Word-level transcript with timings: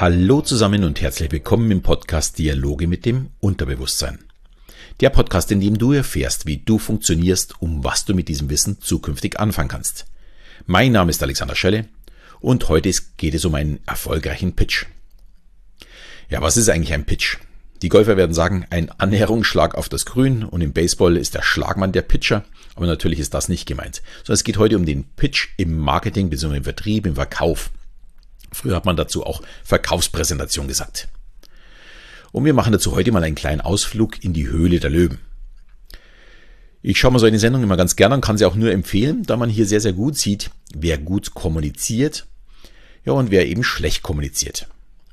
Hallo 0.00 0.40
zusammen 0.40 0.84
und 0.84 1.02
herzlich 1.02 1.30
willkommen 1.30 1.70
im 1.70 1.82
Podcast 1.82 2.38
Dialoge 2.38 2.86
mit 2.86 3.04
dem 3.04 3.28
Unterbewusstsein. 3.38 4.18
Der 5.00 5.10
Podcast, 5.10 5.52
in 5.52 5.60
dem 5.60 5.76
du 5.76 5.92
erfährst, 5.92 6.46
wie 6.46 6.56
du 6.56 6.78
funktionierst, 6.78 7.60
um 7.60 7.84
was 7.84 8.06
du 8.06 8.14
mit 8.14 8.28
diesem 8.28 8.48
Wissen 8.48 8.80
zukünftig 8.80 9.38
anfangen 9.38 9.68
kannst. 9.68 10.06
Mein 10.64 10.92
Name 10.92 11.10
ist 11.10 11.22
Alexander 11.22 11.54
Schelle 11.54 11.84
und 12.40 12.70
heute 12.70 12.90
geht 13.18 13.34
es 13.34 13.44
um 13.44 13.54
einen 13.54 13.80
erfolgreichen 13.84 14.56
Pitch. 14.56 14.86
Ja, 16.30 16.40
was 16.40 16.56
ist 16.56 16.70
eigentlich 16.70 16.94
ein 16.94 17.04
Pitch? 17.04 17.36
Die 17.82 17.90
Golfer 17.90 18.16
werden 18.16 18.32
sagen, 18.32 18.64
ein 18.70 18.90
Annäherungsschlag 18.92 19.74
auf 19.74 19.90
das 19.90 20.06
Grün 20.06 20.44
und 20.44 20.62
im 20.62 20.72
Baseball 20.72 21.18
ist 21.18 21.34
der 21.34 21.42
Schlagmann 21.42 21.92
der 21.92 22.00
Pitcher, 22.00 22.46
aber 22.74 22.86
natürlich 22.86 23.18
ist 23.18 23.34
das 23.34 23.50
nicht 23.50 23.66
gemeint, 23.66 24.00
sondern 24.24 24.36
es 24.36 24.44
geht 24.44 24.56
heute 24.56 24.78
um 24.78 24.86
den 24.86 25.04
Pitch 25.04 25.48
im 25.58 25.76
Marketing 25.76 26.30
bzw. 26.30 26.56
im 26.56 26.64
Vertrieb, 26.64 27.04
im 27.04 27.16
Verkauf. 27.16 27.70
Früher 28.52 28.76
hat 28.76 28.84
man 28.84 28.96
dazu 28.96 29.24
auch 29.24 29.42
Verkaufspräsentation 29.64 30.68
gesagt. 30.68 31.08
Und 32.32 32.44
wir 32.44 32.54
machen 32.54 32.72
dazu 32.72 32.94
heute 32.94 33.12
mal 33.12 33.24
einen 33.24 33.34
kleinen 33.34 33.60
Ausflug 33.60 34.22
in 34.24 34.32
die 34.32 34.48
Höhle 34.48 34.80
der 34.80 34.90
Löwen. 34.90 35.18
Ich 36.82 36.98
schaue 36.98 37.12
mir 37.12 37.18
so 37.18 37.26
eine 37.26 37.38
Sendung 37.38 37.62
immer 37.62 37.76
ganz 37.76 37.96
gerne 37.96 38.14
und 38.14 38.20
kann 38.22 38.38
sie 38.38 38.46
auch 38.46 38.54
nur 38.54 38.72
empfehlen, 38.72 39.24
da 39.24 39.36
man 39.36 39.50
hier 39.50 39.66
sehr, 39.66 39.80
sehr 39.80 39.92
gut 39.92 40.16
sieht, 40.16 40.50
wer 40.74 40.96
gut 40.96 41.34
kommuniziert, 41.34 42.26
ja, 43.04 43.12
und 43.12 43.30
wer 43.30 43.46
eben 43.46 43.64
schlecht 43.64 44.02
kommuniziert. 44.02 44.66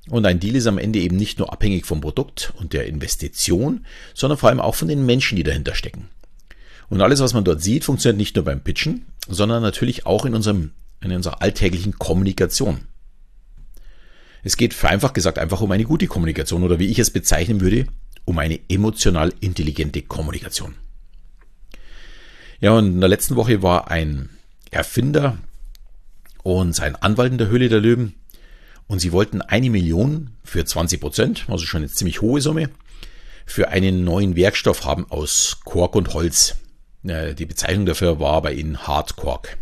Und 0.09 0.25
ein 0.25 0.39
Deal 0.39 0.55
ist 0.55 0.67
am 0.67 0.77
Ende 0.77 0.99
eben 0.99 1.17
nicht 1.17 1.39
nur 1.39 1.51
abhängig 1.51 1.85
vom 1.85 1.99
Produkt 1.99 2.53
und 2.57 2.71
der 2.71 2.85
Investition, 2.85 3.85
sondern 4.13 4.37
vor 4.37 4.49
allem 4.49 4.61
auch 4.61 4.75
von 4.75 4.87
den 4.87 5.05
Menschen, 5.05 5.35
die 5.35 5.43
dahinter 5.43 5.75
stecken. 5.75 6.09
Und 6.89 7.01
alles, 7.01 7.19
was 7.19 7.33
man 7.33 7.43
dort 7.43 7.61
sieht, 7.61 7.83
funktioniert 7.83 8.17
nicht 8.17 8.35
nur 8.35 8.45
beim 8.45 8.61
Pitchen, 8.61 9.05
sondern 9.27 9.61
natürlich 9.61 10.05
auch 10.05 10.25
in 10.25 10.33
unserem, 10.33 10.71
in 11.01 11.11
unserer 11.11 11.41
alltäglichen 11.41 11.99
Kommunikation. 11.99 12.87
Es 14.43 14.57
geht 14.57 14.73
vereinfacht 14.73 15.13
gesagt 15.13 15.39
einfach 15.39 15.61
um 15.61 15.71
eine 15.71 15.83
gute 15.83 16.07
Kommunikation 16.07 16.63
oder 16.63 16.79
wie 16.79 16.87
ich 16.87 16.99
es 16.99 17.11
bezeichnen 17.11 17.61
würde, 17.61 17.87
um 18.25 18.39
eine 18.39 18.59
emotional 18.69 19.33
intelligente 19.39 20.01
Kommunikation. 20.01 20.75
Ja, 22.59 22.71
und 22.71 22.87
in 22.87 22.99
der 22.99 23.09
letzten 23.09 23.35
Woche 23.35 23.61
war 23.61 23.91
ein 23.91 24.29
Erfinder 24.71 25.37
und 26.43 26.73
sein 26.73 26.95
Anwalt 26.95 27.31
in 27.31 27.37
der 27.37 27.49
Höhle 27.49 27.69
der 27.69 27.79
Löwen 27.79 28.15
und 28.87 28.99
sie 28.99 29.11
wollten 29.11 29.41
eine 29.41 29.69
Million 29.69 30.31
für 30.43 30.65
20 30.65 30.99
Prozent, 30.99 31.45
also 31.47 31.65
schon 31.65 31.81
eine 31.81 31.89
ziemlich 31.89 32.21
hohe 32.21 32.41
Summe, 32.41 32.69
für 33.45 33.69
einen 33.69 34.03
neuen 34.03 34.35
Werkstoff 34.35 34.85
haben 34.85 35.09
aus 35.09 35.59
Kork 35.63 35.95
und 35.95 36.13
Holz. 36.13 36.55
Die 37.03 37.45
Bezeichnung 37.45 37.85
dafür 37.85 38.19
war 38.19 38.41
bei 38.41 38.53
ihnen 38.53 38.87
Hardkork. 38.87 39.57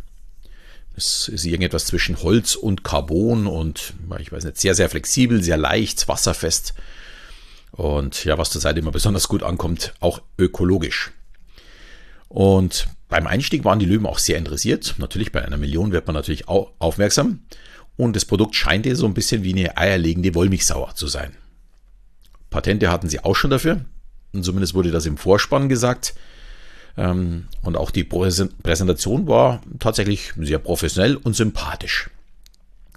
Es 0.98 1.28
ist 1.28 1.46
irgendetwas 1.46 1.86
zwischen 1.86 2.22
Holz 2.22 2.56
und 2.56 2.84
Carbon 2.84 3.48
und 3.48 3.94
ich 4.20 4.32
weiß 4.32 4.46
nicht, 4.46 4.58
sehr, 4.58 4.76
sehr 4.76 4.90
flexibel, 4.90 5.44
sehr 5.44 5.58
leicht, 5.58 6.08
wasserfest. 6.08 6.74
Und 7.72 8.24
ja, 8.24 8.38
was 8.38 8.52
zur 8.52 8.62
Seite 8.62 8.80
immer 8.80 8.92
besonders 8.92 9.28
gut 9.28 9.44
ankommt, 9.44 9.94
auch 10.00 10.22
ökologisch. 10.38 11.12
Und 12.30 12.88
beim 13.10 13.28
Einstieg 13.28 13.66
waren 13.66 13.80
die 13.80 13.86
Löwen 13.86 14.06
auch 14.06 14.20
sehr 14.20 14.38
interessiert. 14.38 14.96
Natürlich 14.98 15.34
bei 15.34 15.44
einer 15.44 15.58
Million 15.58 15.92
wird 15.92 16.08
man 16.08 16.14
natürlich 16.14 16.48
auch 16.48 16.72
aufmerksam. 16.80 17.42
Und 17.98 18.16
das 18.16 18.26
Produkt 18.26 18.56
scheint 18.56 18.88
so 18.96 19.06
ein 19.06 19.14
bisschen 19.14 19.44
wie 19.44 19.54
eine 19.54 19.78
eierlegende 19.78 20.34
Wollmilchsau 20.34 20.90
zu 20.96 21.08
sein. 21.08 21.36
Patente 22.50 22.90
hatten 22.90 23.10
sie 23.10 23.20
auch 23.20 23.36
schon 23.36 23.52
dafür. 23.52 23.84
Und 24.34 24.44
zumindest 24.44 24.74
wurde 24.74 24.92
das 24.92 25.06
im 25.06 25.18
Vorspann 25.18 25.68
gesagt. 25.70 26.14
Ähm, 26.98 27.48
und 27.62 27.76
auch 27.78 27.92
die 27.92 28.04
Präsentation 28.04 29.28
war 29.28 29.62
tatsächlich 29.80 30.34
sehr 30.38 30.60
professionell 30.60 31.16
und 31.16 31.36
sympathisch. 31.36 32.10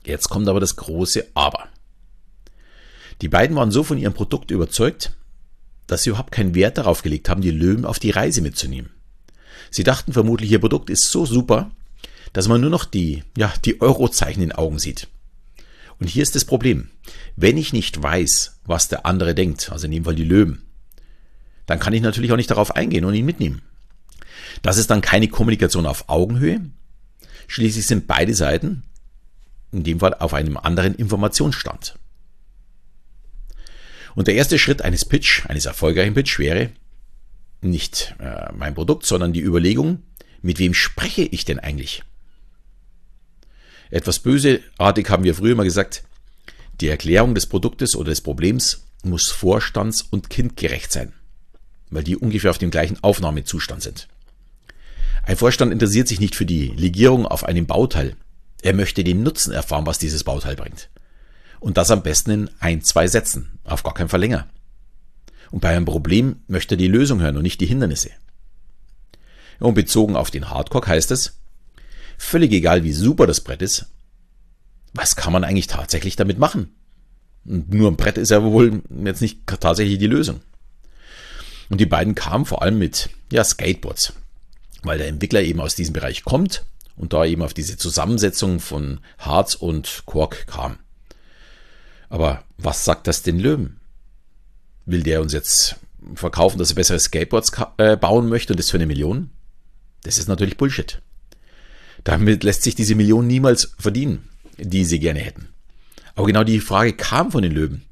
Jetzt 0.05 0.29
kommt 0.29 0.49
aber 0.49 0.61
das 0.61 0.77
große 0.77 1.27
Aber. 1.35 1.69
Die 3.21 3.29
beiden 3.29 3.57
waren 3.57 3.71
so 3.71 3.83
von 3.83 3.99
ihrem 3.99 4.15
Produkt 4.15 4.51
überzeugt, 4.51 5.13
dass 5.87 6.03
sie 6.03 6.11
überhaupt 6.11 6.33
keinen 6.33 6.55
Wert 6.55 6.79
darauf 6.79 7.03
gelegt 7.03 7.29
haben, 7.29 7.41
die 7.41 7.51
Löwen 7.51 7.85
auf 7.85 7.99
die 7.99 8.11
Reise 8.11 8.41
mitzunehmen. 8.41 8.91
Sie 9.71 9.85
dachten 9.85 10.13
vermutlich, 10.13 10.51
ihr 10.51 10.61
Produkt 10.61 10.89
ist 10.89 11.11
so 11.11 11.27
super, 11.27 11.71
dass 12.33 12.49
man 12.49 12.61
nur 12.61 12.71
noch 12.71 12.85
die, 12.85 13.25
ja, 13.37 13.53
die 13.65 13.81
Eurozeichen 13.81 14.43
in 14.43 14.51
den 14.51 14.57
Augen 14.57 14.79
sieht. 14.79 15.09
Und 15.99 16.09
hier 16.09 16.23
ist 16.23 16.37
das 16.37 16.45
Problem. 16.45 16.91
Wenn 17.37 17.57
ich 17.57 17.73
nicht 17.73 18.01
weiß, 18.01 18.61
was 18.65 18.89
der 18.89 19.05
andere 19.05 19.35
denkt, 19.35 19.73
also 19.73 19.87
in 19.87 19.93
dem 19.93 20.05
Fall 20.05 20.15
die 20.15 20.25
Löwen, 20.25 20.63
dann 21.67 21.81
kann 21.81 21.93
ich 21.93 22.03
natürlich 22.03 22.33
auch 22.33 22.37
nicht 22.37 22.51
darauf 22.51 22.77
eingehen 22.77 23.05
und 23.05 23.15
ihn 23.15 23.27
mitnehmen. 23.27 23.63
Das 24.63 24.77
ist 24.77 24.91
dann 24.91 25.01
keine 25.01 25.29
Kommunikation 25.29 25.87
auf 25.87 26.09
Augenhöhe. 26.09 26.61
Schließlich 27.47 27.87
sind 27.87 28.07
beide 28.07 28.35
Seiten 28.35 28.83
in 29.73 29.85
dem 29.85 30.01
Fall 30.01 30.15
auf 30.15 30.35
einem 30.35 30.57
anderen 30.57 30.95
Informationsstand. 30.95 31.99
Und 34.15 34.27
der 34.27 34.35
erste 34.35 34.59
Schritt 34.59 34.83
eines 34.83 35.05
Pitch, 35.05 35.47
eines 35.47 35.67
erfolgreichen 35.67 36.15
Pitch 36.15 36.39
wäre 36.39 36.71
nicht 37.61 38.15
äh, 38.19 38.53
mein 38.53 38.75
Produkt, 38.75 39.07
sondern 39.07 39.33
die 39.33 39.43
Überlegung, 39.43 40.03
mit 40.43 40.59
wem 40.59 40.75
spreche 40.75 41.23
ich 41.23 41.45
denn 41.45 41.59
eigentlich? 41.59 42.03
Etwas 43.91 44.21
böseartig 44.21 45.09
haben 45.09 45.25
wir 45.25 45.35
früher 45.35 45.55
mal 45.55 45.65
gesagt, 45.65 46.05
die 46.81 46.89
Erklärung 46.89 47.35
des 47.35 47.47
Produktes 47.47 47.97
oder 47.97 48.11
des 48.11 48.21
Problems 48.21 48.87
muss 49.03 49.31
vorstands- 49.31 50.03
und 50.03 50.31
kindgerecht 50.31 50.93
sein, 50.93 51.13
weil 51.91 52.05
die 52.05 52.17
ungefähr 52.17 52.51
auf 52.51 52.59
dem 52.59 52.71
gleichen 52.71 53.03
Aufnahmezustand 53.03 53.83
sind. 53.83 54.09
Ein 55.29 55.37
Vorstand 55.37 55.73
interessiert 55.73 56.09
sich 56.09 56.21
nicht 56.21 56.35
für 56.35 56.47
die 56.47 56.69
Legierung 56.69 57.27
auf 57.27 57.45
einem 57.45 57.67
Bauteil. 57.67 58.17
Er 58.63 58.73
möchte 58.73 59.05
den 59.05 59.23
Nutzen 59.23 59.53
erfahren, 59.53 59.85
was 59.85 59.99
dieses 59.99 60.25
Bauteil 60.25 60.57
bringt. 60.57 60.89
Und 61.61 61.77
das 61.77 61.91
am 61.91 62.03
besten 62.03 62.31
in 62.31 62.51
ein, 62.61 62.81
zwei 62.81 63.07
Sätzen, 63.09 63.59
auf 63.65 63.83
gar 63.83 63.93
keinen 63.93 64.09
Fall 64.09 64.21
länger. 64.21 64.49
Und 65.51 65.61
bei 65.61 65.69
einem 65.69 65.85
Problem 65.85 66.37
möchte 66.47 66.77
er 66.77 66.79
die 66.79 66.89
Lösung 66.89 67.21
hören 67.21 67.37
und 67.37 67.43
nicht 67.43 67.61
die 67.61 67.67
Hindernisse. 67.67 68.09
Und 69.61 69.75
bezogen 69.75 70.17
auf 70.17 70.31
den 70.31 70.49
Hardcore 70.49 70.87
heißt 70.87 71.11
es, 71.11 71.39
völlig 72.17 72.51
egal 72.53 72.83
wie 72.83 72.95
super 72.95 73.27
das 73.27 73.43
Brett 73.43 73.61
ist, 73.61 73.85
was 74.95 75.15
kann 75.15 75.35
man 75.35 75.45
eigentlich 75.45 75.67
tatsächlich 75.67 76.17
damit 76.17 76.39
machen? 76.39 76.73
Und 77.45 77.71
nur 77.71 77.91
ein 77.91 77.99
Brett 77.99 78.17
ist 78.17 78.31
ja 78.31 78.43
wohl 78.43 78.83
jetzt 79.05 79.21
nicht 79.21 79.47
tatsächlich 79.47 79.99
die 79.99 80.07
Lösung. 80.07 80.41
Und 81.69 81.83
die 81.83 81.87
beiden 81.87 82.15
kamen 82.15 82.47
vor 82.47 82.63
allem 82.63 82.79
mit 82.79 83.11
ja, 83.31 83.45
Skateboards 83.45 84.15
weil 84.83 84.99
der 84.99 85.09
Entwickler 85.09 85.43
eben 85.43 85.61
aus 85.61 85.75
diesem 85.75 85.93
Bereich 85.93 86.25
kommt 86.25 86.65
und 86.97 87.13
da 87.13 87.25
eben 87.25 87.43
auf 87.43 87.55
diese 87.55 87.77
Zusammensetzung 87.77 88.61
von 88.61 89.01
Harz 89.19 89.55
und 89.55 90.03
Kork 90.07 90.47
kam. 90.47 90.79
Aber 92.09 92.43
was 92.57 92.85
sagt 92.85 93.07
das 93.07 93.23
den 93.23 93.39
Löwen? 93.39 93.81
Will 94.87 95.03
der 95.03 95.21
uns 95.21 95.33
jetzt 95.33 95.77
verkaufen, 96.15 96.59
dass 96.59 96.71
er 96.71 96.77
bessere 96.77 96.99
Skateboards 96.99 97.53
äh, 97.77 97.97
bauen 97.97 98.29
möchte 98.29 98.53
und 98.53 98.59
das 98.59 98.71
für 98.71 98.79
eine 98.79 98.87
Million? 98.87 99.31
Das 100.03 100.19
ist 100.19 100.29
natürlich 100.29 100.57
Bullshit. 100.57 101.01
Damit 102.05 102.45
lässt 102.45 102.63
sich 102.63 102.75
diese 102.75 102.95
Million 102.95 103.27
niemals 103.27 103.75
verdienen, 103.79 104.29
die 104.57 104.85
sie 104.85 104.99
gerne 105.01 105.21
hätten. 105.21 105.49
Aber 106.15 106.27
genau 106.27 106.45
die 106.45 106.61
Frage 106.61 106.95
kam 106.95 107.31
von 107.31 107.43
den 107.43 107.53
Löwen. 107.53 107.83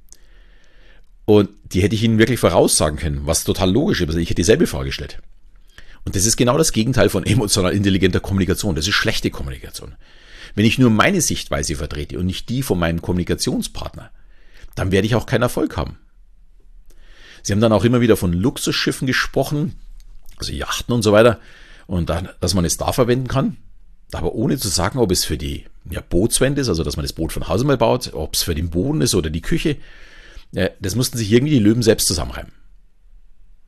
Und 1.27 1.51
die 1.65 1.83
hätte 1.83 1.95
ich 1.95 2.03
ihnen 2.03 2.19
wirklich 2.19 2.41
voraussagen 2.41 2.99
können, 2.99 3.27
was 3.27 3.45
total 3.45 3.71
logisch 3.71 4.01
ist. 4.01 4.09
Also 4.09 4.19
ich 4.19 4.31
hätte 4.31 4.37
dieselbe 4.37 4.67
Frage 4.67 4.87
gestellt. 4.87 5.21
Und 6.06 6.15
das 6.15 6.25
ist 6.25 6.37
genau 6.37 6.56
das 6.56 6.72
Gegenteil 6.72 7.09
von 7.09 7.27
emotional 7.27 7.75
intelligenter 7.75 8.21
Kommunikation. 8.21 8.77
Das 8.77 8.87
ist 8.87 8.94
schlechte 8.94 9.31
Kommunikation. 9.31 9.97
Wenn 10.55 10.65
ich 10.65 10.78
nur 10.78 10.89
meine 10.89 11.21
Sichtweise 11.21 11.75
vertrete 11.75 12.19
und 12.19 12.27
nicht 12.27 12.49
die 12.49 12.62
von 12.62 12.78
meinem 12.78 13.03
Kommunikationspartner, 13.03 14.11
dann 14.77 14.93
werde 14.93 15.06
ich 15.06 15.17
auch 15.17 15.27
keinen 15.27 15.43
Erfolg 15.43 15.77
haben. 15.77 15.99
Sie 17.43 17.53
haben 17.53 17.61
dann 17.61 17.72
auch 17.72 17.84
immer 17.84 18.00
wieder 18.00 18.17
von 18.17 18.33
Luxusschiffen 18.33 19.06
gesprochen, 19.06 19.75
also 20.37 20.53
Yachten 20.53 20.94
und 20.94 21.03
so 21.03 21.12
weiter, 21.12 21.41
und 21.88 22.08
dann, 22.08 22.29
dass 22.41 22.55
man 22.55 22.64
es 22.64 22.76
da 22.76 22.93
verwenden 22.93 23.26
kann, 23.26 23.56
aber 24.12 24.32
ohne 24.32 24.58
zu 24.58 24.69
sagen, 24.69 25.00
ob 25.00 25.11
es 25.11 25.25
für 25.25 25.37
die 25.37 25.64
ja, 25.91 26.00
Bootswände 26.00 26.61
ist, 26.61 26.69
also 26.69 26.85
dass 26.85 26.97
man 26.97 27.05
das 27.05 27.12
Boot 27.12 27.32
von 27.32 27.49
Hause 27.49 27.64
mal 27.64 27.76
baut, 27.76 28.14
ob 28.14 28.35
es 28.35 28.43
für 28.43 28.55
den 28.55 28.70
Boden 28.70 29.00
ist 29.00 29.14
oder 29.17 29.31
die 29.31 29.43
Küche. 29.43 29.76
Ja, 30.53 30.70
das 30.81 30.94
mussten 30.94 31.19
sich 31.19 31.32
irgendwie 31.32 31.55
die 31.55 31.58
Löwen 31.58 31.82
selbst 31.82 32.06
zusammenreimen. 32.06 32.53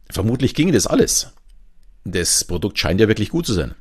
Vermutlich 0.08 0.55
ginge 0.55 0.73
das 0.73 0.87
alles 0.87 1.32
das 2.12 2.44
Produkt 2.44 2.78
scheint 2.78 3.00
ja 3.00 3.08
wirklich 3.08 3.31
gut 3.31 3.46
zu 3.46 3.55
sein. 3.55 3.75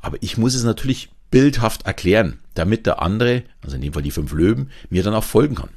Aber 0.00 0.18
ich 0.20 0.36
muss 0.36 0.54
es 0.54 0.64
natürlich 0.64 1.10
bildhaft 1.30 1.86
erklären, 1.86 2.38
damit 2.54 2.86
der 2.86 3.02
andere, 3.02 3.42
also 3.60 3.76
in 3.76 3.82
dem 3.82 3.92
Fall 3.92 4.02
die 4.02 4.10
fünf 4.10 4.32
Löwen, 4.32 4.70
mir 4.88 5.02
dann 5.02 5.14
auch 5.14 5.24
folgen 5.24 5.56
kann. 5.56 5.70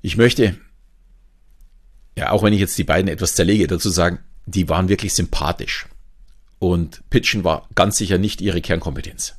Ich 0.00 0.16
möchte, 0.16 0.56
ja, 2.16 2.30
auch 2.30 2.42
wenn 2.42 2.52
ich 2.52 2.60
jetzt 2.60 2.78
die 2.78 2.84
beiden 2.84 3.08
etwas 3.08 3.34
zerlege, 3.34 3.66
dazu 3.66 3.90
sagen, 3.90 4.18
die 4.46 4.68
waren 4.68 4.88
wirklich 4.88 5.14
sympathisch. 5.14 5.86
Und 6.58 7.02
Pitchen 7.10 7.44
war 7.44 7.68
ganz 7.74 7.96
sicher 7.96 8.18
nicht 8.18 8.40
ihre 8.40 8.60
Kernkompetenz. 8.60 9.34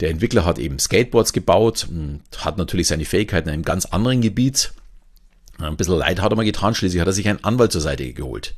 Der 0.00 0.10
Entwickler 0.10 0.44
hat 0.44 0.58
eben 0.58 0.78
Skateboards 0.78 1.32
gebaut, 1.32 1.88
hat 2.36 2.56
natürlich 2.56 2.86
seine 2.86 3.04
Fähigkeiten 3.04 3.48
in 3.48 3.54
einem 3.54 3.64
ganz 3.64 3.86
anderen 3.86 4.20
Gebiet. 4.20 4.72
Ein 5.58 5.76
bisschen 5.76 5.96
leid 5.96 6.20
hat 6.20 6.32
er 6.32 6.36
mal 6.36 6.44
getan, 6.44 6.74
schließlich 6.74 7.00
hat 7.00 7.08
er 7.08 7.12
sich 7.12 7.28
einen 7.28 7.42
Anwalt 7.42 7.72
zur 7.72 7.80
Seite 7.80 8.12
geholt 8.12 8.54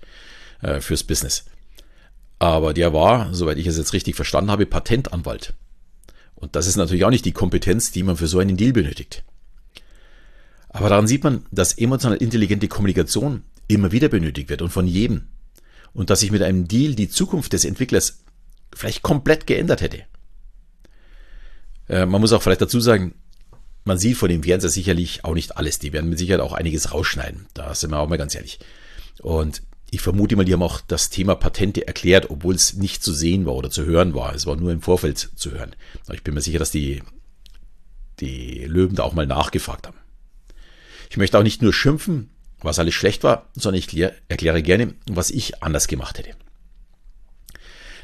äh, 0.63 0.81
fürs 0.81 1.05
Business. 1.05 1.45
Aber 2.39 2.73
der 2.73 2.93
war, 2.93 3.35
soweit 3.35 3.59
ich 3.59 3.67
es 3.67 3.77
jetzt 3.77 3.93
richtig 3.93 4.17
verstanden 4.17 4.51
habe, 4.51 4.67
Patentanwalt. 4.67 5.55
Und 6.35 6.57
das 6.57 6.67
ist 6.67 6.77
natürlich 6.77 7.05
auch 7.05 7.11
nicht 7.11 7.27
die 7.27 7.33
Kompetenz, 7.33 7.93
die 7.93 8.03
man 8.03 8.17
für 8.17 8.27
so 8.27 8.39
einen 8.39 8.57
Deal 8.57 8.73
benötigt. 8.73 9.25
Aber 10.71 10.89
daran 10.89 11.07
sieht 11.07 11.23
man, 11.23 11.45
dass 11.51 11.77
emotional 11.77 12.17
intelligente 12.17 12.69
Kommunikation 12.69 13.43
immer 13.69 13.93
wieder 13.93 14.09
benötigt 14.09 14.49
wird 14.49 14.63
und 14.63 14.71
von 14.71 14.87
jedem. 14.87 15.29
Und 15.93 16.09
dass 16.09 16.21
sich 16.21 16.31
mit 16.31 16.43
einem 16.43 16.67
Deal 16.67 16.95
die 16.95 17.11
Zukunft 17.11 17.53
des 17.53 17.65
Entwicklers 17.65 18.23
vielleicht 18.75 19.03
komplett 19.03 19.47
geändert 19.47 19.81
hätte. 19.83 20.05
Äh, 21.89 22.07
man 22.07 22.21
muss 22.21 22.33
auch 22.33 22.41
vielleicht 22.41 22.63
dazu 22.63 22.81
sagen, 22.81 23.15
man 23.85 23.99
sieht 23.99 24.17
von 24.17 24.29
dem 24.29 24.43
Fernseher 24.43 24.71
sicherlich 24.71 25.25
auch 25.25 25.35
nicht 25.35 25.57
alles. 25.57 25.79
Die 25.79 25.93
werden 25.93 26.09
mit 26.09 26.19
Sicherheit 26.19 26.41
auch 26.41 26.53
einiges 26.53 26.93
rausschneiden. 26.95 27.47
Da 27.55 27.75
sind 27.75 27.91
wir 27.91 27.99
auch 27.99 28.09
mal 28.09 28.19
ganz 28.19 28.35
ehrlich. 28.35 28.61
Und 29.21 29.63
ich 29.91 30.01
vermute 30.01 30.37
mal, 30.37 30.45
die 30.45 30.53
haben 30.53 30.63
auch 30.63 30.81
das 30.81 31.11
Thema 31.11 31.35
Patente 31.35 31.87
erklärt, 31.87 32.31
obwohl 32.31 32.55
es 32.55 32.75
nicht 32.75 33.03
zu 33.03 33.13
sehen 33.13 33.45
war 33.47 33.55
oder 33.55 33.71
zu 33.71 33.85
hören 33.85 34.15
war. 34.15 34.35
Es 34.35 34.47
war 34.47 34.57
nur 34.57 34.71
im 34.71 34.83
Vorfeld 34.83 35.19
zu 35.35 35.51
hören. 35.51 35.75
Ich 36.13 36.23
bin 36.23 36.35
mir 36.35 36.41
sicher, 36.41 36.59
dass 36.61 36.71
die, 36.71 37.03
die 38.21 38.65
Löwen 38.67 38.95
da 38.97 39.03
auch 39.03 39.15
mal 39.15 39.27
nachgefragt 39.27 39.87
haben. 39.87 39.99
Ich 41.11 41.17
möchte 41.17 41.39
auch 41.39 41.43
nicht 41.43 41.61
nur 41.61 41.73
schimpfen, 41.73 42.31
was 42.61 42.79
alles 42.79 42.95
schlecht 42.95 43.25
war, 43.25 43.49
sondern 43.55 43.81
ich 43.81 44.01
erkläre 44.29 44.63
gerne, 44.63 44.95
was 45.11 45.31
ich 45.31 45.63
anders 45.63 45.89
gemacht 45.89 46.19
hätte. 46.19 46.37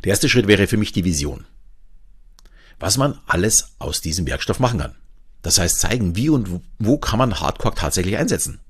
Der 0.03 0.11
erste 0.11 0.29
Schritt 0.29 0.49
wäre 0.49 0.67
für 0.67 0.77
mich 0.77 0.93
die 0.93 1.05
Vision. 1.05 1.47
Was 2.81 2.99
man 2.99 3.21
alles 3.27 3.77
aus 3.79 4.01
diesem 4.01 4.27
Werkstoff 4.27 4.59
machen 4.59 4.81
kann. 4.81 4.97
Das 5.43 5.59
heißt 5.59 5.79
zeigen, 5.79 6.17
wie 6.17 6.31
und 6.31 6.61
wo 6.79 6.99
kann 6.99 7.19
man 7.19 7.41
Hardcore 7.41 7.75
tatsächlich 7.77 8.17
einsetzen. 8.17 8.61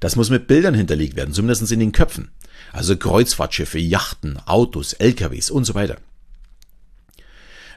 Das 0.00 0.16
muss 0.16 0.30
mit 0.30 0.46
Bildern 0.46 0.74
hinterlegt 0.74 1.16
werden, 1.16 1.34
zumindest 1.34 1.70
in 1.72 1.80
den 1.80 1.92
Köpfen. 1.92 2.30
Also 2.74 2.96
Kreuzfahrtschiffe, 2.96 3.78
Yachten, 3.78 4.36
Autos, 4.46 4.94
LKWs 4.94 5.48
und 5.48 5.64
so 5.64 5.76
weiter. 5.76 5.96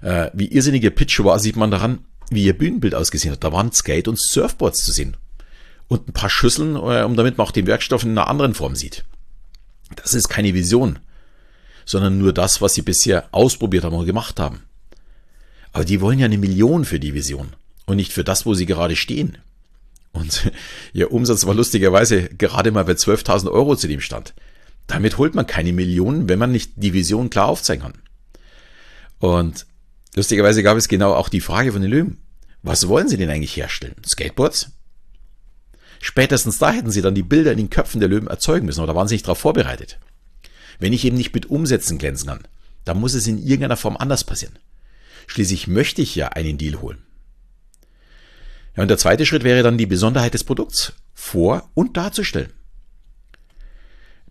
Äh, 0.01 0.31
wie 0.33 0.47
irrsinnige 0.47 0.89
Pitch 0.89 1.19
war, 1.19 1.37
sieht 1.37 1.55
man 1.55 1.69
daran, 1.69 1.99
wie 2.31 2.43
ihr 2.43 2.57
Bühnenbild 2.57 2.95
ausgesehen 2.95 3.31
hat. 3.31 3.43
Da 3.43 3.51
waren 3.51 3.71
Skate 3.71 4.07
und 4.07 4.19
Surfboards 4.19 4.83
zu 4.83 4.91
sehen. 4.91 5.15
Und 5.87 6.07
ein 6.07 6.13
paar 6.13 6.31
Schüsseln, 6.31 6.75
äh, 6.75 7.03
um 7.03 7.15
damit 7.15 7.37
man 7.37 7.45
auch 7.45 7.51
den 7.51 7.67
Werkstoff 7.67 8.03
in 8.03 8.09
einer 8.09 8.27
anderen 8.27 8.55
Form 8.55 8.75
sieht. 8.75 9.05
Das 9.95 10.15
ist 10.15 10.29
keine 10.29 10.55
Vision, 10.55 10.97
sondern 11.85 12.17
nur 12.17 12.33
das, 12.33 12.59
was 12.61 12.73
sie 12.73 12.81
bisher 12.81 13.27
ausprobiert 13.31 13.83
haben 13.83 13.95
und 13.95 14.07
gemacht 14.07 14.39
haben. 14.39 14.63
Aber 15.73 15.85
die 15.85 16.01
wollen 16.01 16.17
ja 16.17 16.25
eine 16.25 16.39
Million 16.39 16.85
für 16.85 16.99
die 16.99 17.13
Vision 17.13 17.55
und 17.85 17.97
nicht 17.97 18.13
für 18.13 18.23
das, 18.23 18.47
wo 18.47 18.55
sie 18.55 18.65
gerade 18.65 18.95
stehen. 18.95 19.37
Und 20.11 20.51
ihr 20.93 21.11
Umsatz 21.11 21.45
war 21.45 21.53
lustigerweise 21.53 22.29
gerade 22.29 22.71
mal 22.71 22.83
bei 22.83 22.93
12.000 22.93 23.51
Euro 23.51 23.75
zu 23.75 23.87
dem 23.87 24.01
Stand. 24.01 24.33
Damit 24.87 25.17
holt 25.17 25.35
man 25.35 25.45
keine 25.45 25.73
Millionen, 25.73 26.29
wenn 26.29 26.39
man 26.39 26.51
nicht 26.51 26.71
die 26.75 26.93
Vision 26.93 27.29
klar 27.29 27.47
aufzeigen 27.47 27.83
kann. 27.83 27.93
Und 29.19 29.65
lustigerweise 30.15 30.63
gab 30.63 30.77
es 30.77 30.87
genau 30.87 31.13
auch 31.13 31.29
die 31.29 31.41
Frage 31.41 31.73
von 31.73 31.81
den 31.81 31.91
Löwen. 31.91 32.17
Was 32.63 32.87
wollen 32.87 33.09
sie 33.09 33.17
denn 33.17 33.29
eigentlich 33.29 33.55
herstellen? 33.55 33.95
Skateboards? 34.05 34.71
Spätestens 35.99 36.57
da 36.57 36.71
hätten 36.71 36.91
sie 36.91 37.01
dann 37.01 37.15
die 37.15 37.23
Bilder 37.23 37.51
in 37.51 37.57
den 37.57 37.69
Köpfen 37.69 37.99
der 37.99 38.09
Löwen 38.09 38.27
erzeugen 38.27 38.65
müssen, 38.65 38.81
oder 38.81 38.95
waren 38.95 39.07
sie 39.07 39.15
nicht 39.15 39.25
darauf 39.25 39.39
vorbereitet? 39.39 39.99
Wenn 40.79 40.93
ich 40.93 41.05
eben 41.05 41.17
nicht 41.17 41.33
mit 41.33 41.47
Umsätzen 41.47 41.97
glänzen 41.97 42.29
kann, 42.29 42.47
dann 42.85 42.99
muss 42.99 43.13
es 43.13 43.27
in 43.27 43.39
irgendeiner 43.39 43.77
Form 43.77 43.97
anders 43.97 44.23
passieren. 44.23 44.57
Schließlich 45.25 45.67
möchte 45.67 46.01
ich 46.01 46.15
ja 46.15 46.29
einen 46.29 46.57
Deal 46.57 46.79
holen. 46.81 46.99
Ja, 48.75 48.83
und 48.83 48.89
der 48.89 48.97
zweite 48.97 49.25
Schritt 49.25 49.43
wäre 49.43 49.63
dann 49.63 49.77
die 49.77 49.87
Besonderheit 49.87 50.33
des 50.35 50.43
Produkts 50.43 50.93
vor- 51.13 51.69
und 51.73 51.97
darzustellen. 51.97 52.53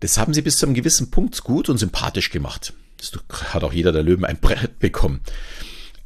Das 0.01 0.19
haben 0.19 0.35
sie 0.35 0.43
bis 0.43 0.59
zu 0.59 0.67
einem 0.67 0.75
gewissen 0.75 1.11
Punkt 1.11 1.43
gut 1.43 1.69
und 1.69 1.79
sympathisch 1.79 2.31
gemacht. 2.31 2.73
Das 2.99 3.13
hat 3.53 3.65
auch 3.65 3.73
jeder 3.73 3.93
der 3.93 4.03
Löwen 4.03 4.25
ein 4.25 4.39
Brett 4.39 4.79
bekommen. 4.79 5.21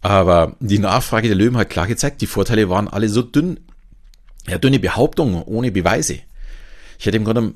Aber 0.03 0.57
die 0.61 0.79
Nachfrage 0.79 1.29
der 1.29 1.37
Löwen 1.37 1.57
hat 1.57 1.71
klar 1.71 1.87
gezeigt, 1.87 2.23
die 2.23 2.27
Vorteile 2.27 2.71
waren 2.71 2.89
alle 2.89 3.09
so 3.09 3.23
dünn. 3.23 3.61
Ja, 4.49 4.59
dünne 4.59 4.79
Behauptungen 4.79 5.43
ohne 5.43 5.71
Beweise. 5.71 6.21
Ich 6.99 7.07
hätte 7.07 7.19
im 7.19 7.25
Grunde 7.25 7.55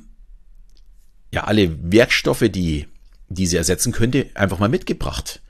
ja 1.32 1.44
alle 1.44 1.90
Werkstoffe, 1.90 2.44
die 2.50 2.86
diese 3.28 3.56
ersetzen 3.56 3.92
könnte, 3.92 4.26
einfach 4.34 4.58
mal 4.58 4.68
mitgebracht. 4.68 5.40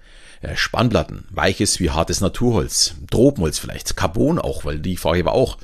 Spannplatten, 0.55 1.25
weiches 1.31 1.81
wie 1.81 1.91
hartes 1.91 2.21
Naturholz, 2.21 2.95
Tropenholz 3.11 3.59
vielleicht, 3.59 3.97
Carbon 3.97 4.39
auch, 4.39 4.65
weil 4.65 4.79
die 4.79 4.97
Frage 4.97 5.25
war 5.25 5.33
auch, 5.33 5.59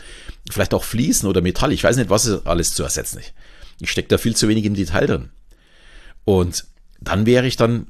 vielleicht 0.50 0.72
auch 0.72 0.84
Fliesen 0.84 1.28
oder 1.28 1.42
Metall, 1.42 1.72
ich 1.72 1.84
weiß 1.84 1.96
nicht, 1.96 2.08
was 2.08 2.26
ist 2.26 2.46
alles 2.46 2.72
zu 2.72 2.82
ersetzen 2.82 3.18
ist. 3.18 3.32
Ich 3.80 3.90
stecke 3.90 4.08
da 4.08 4.18
viel 4.18 4.36
zu 4.36 4.48
wenig 4.48 4.64
im 4.64 4.74
Detail 4.74 5.06
drin. 5.06 5.30
Und 6.24 6.64
dann 7.00 7.26
wäre 7.26 7.46
ich 7.46 7.56
dann 7.56 7.88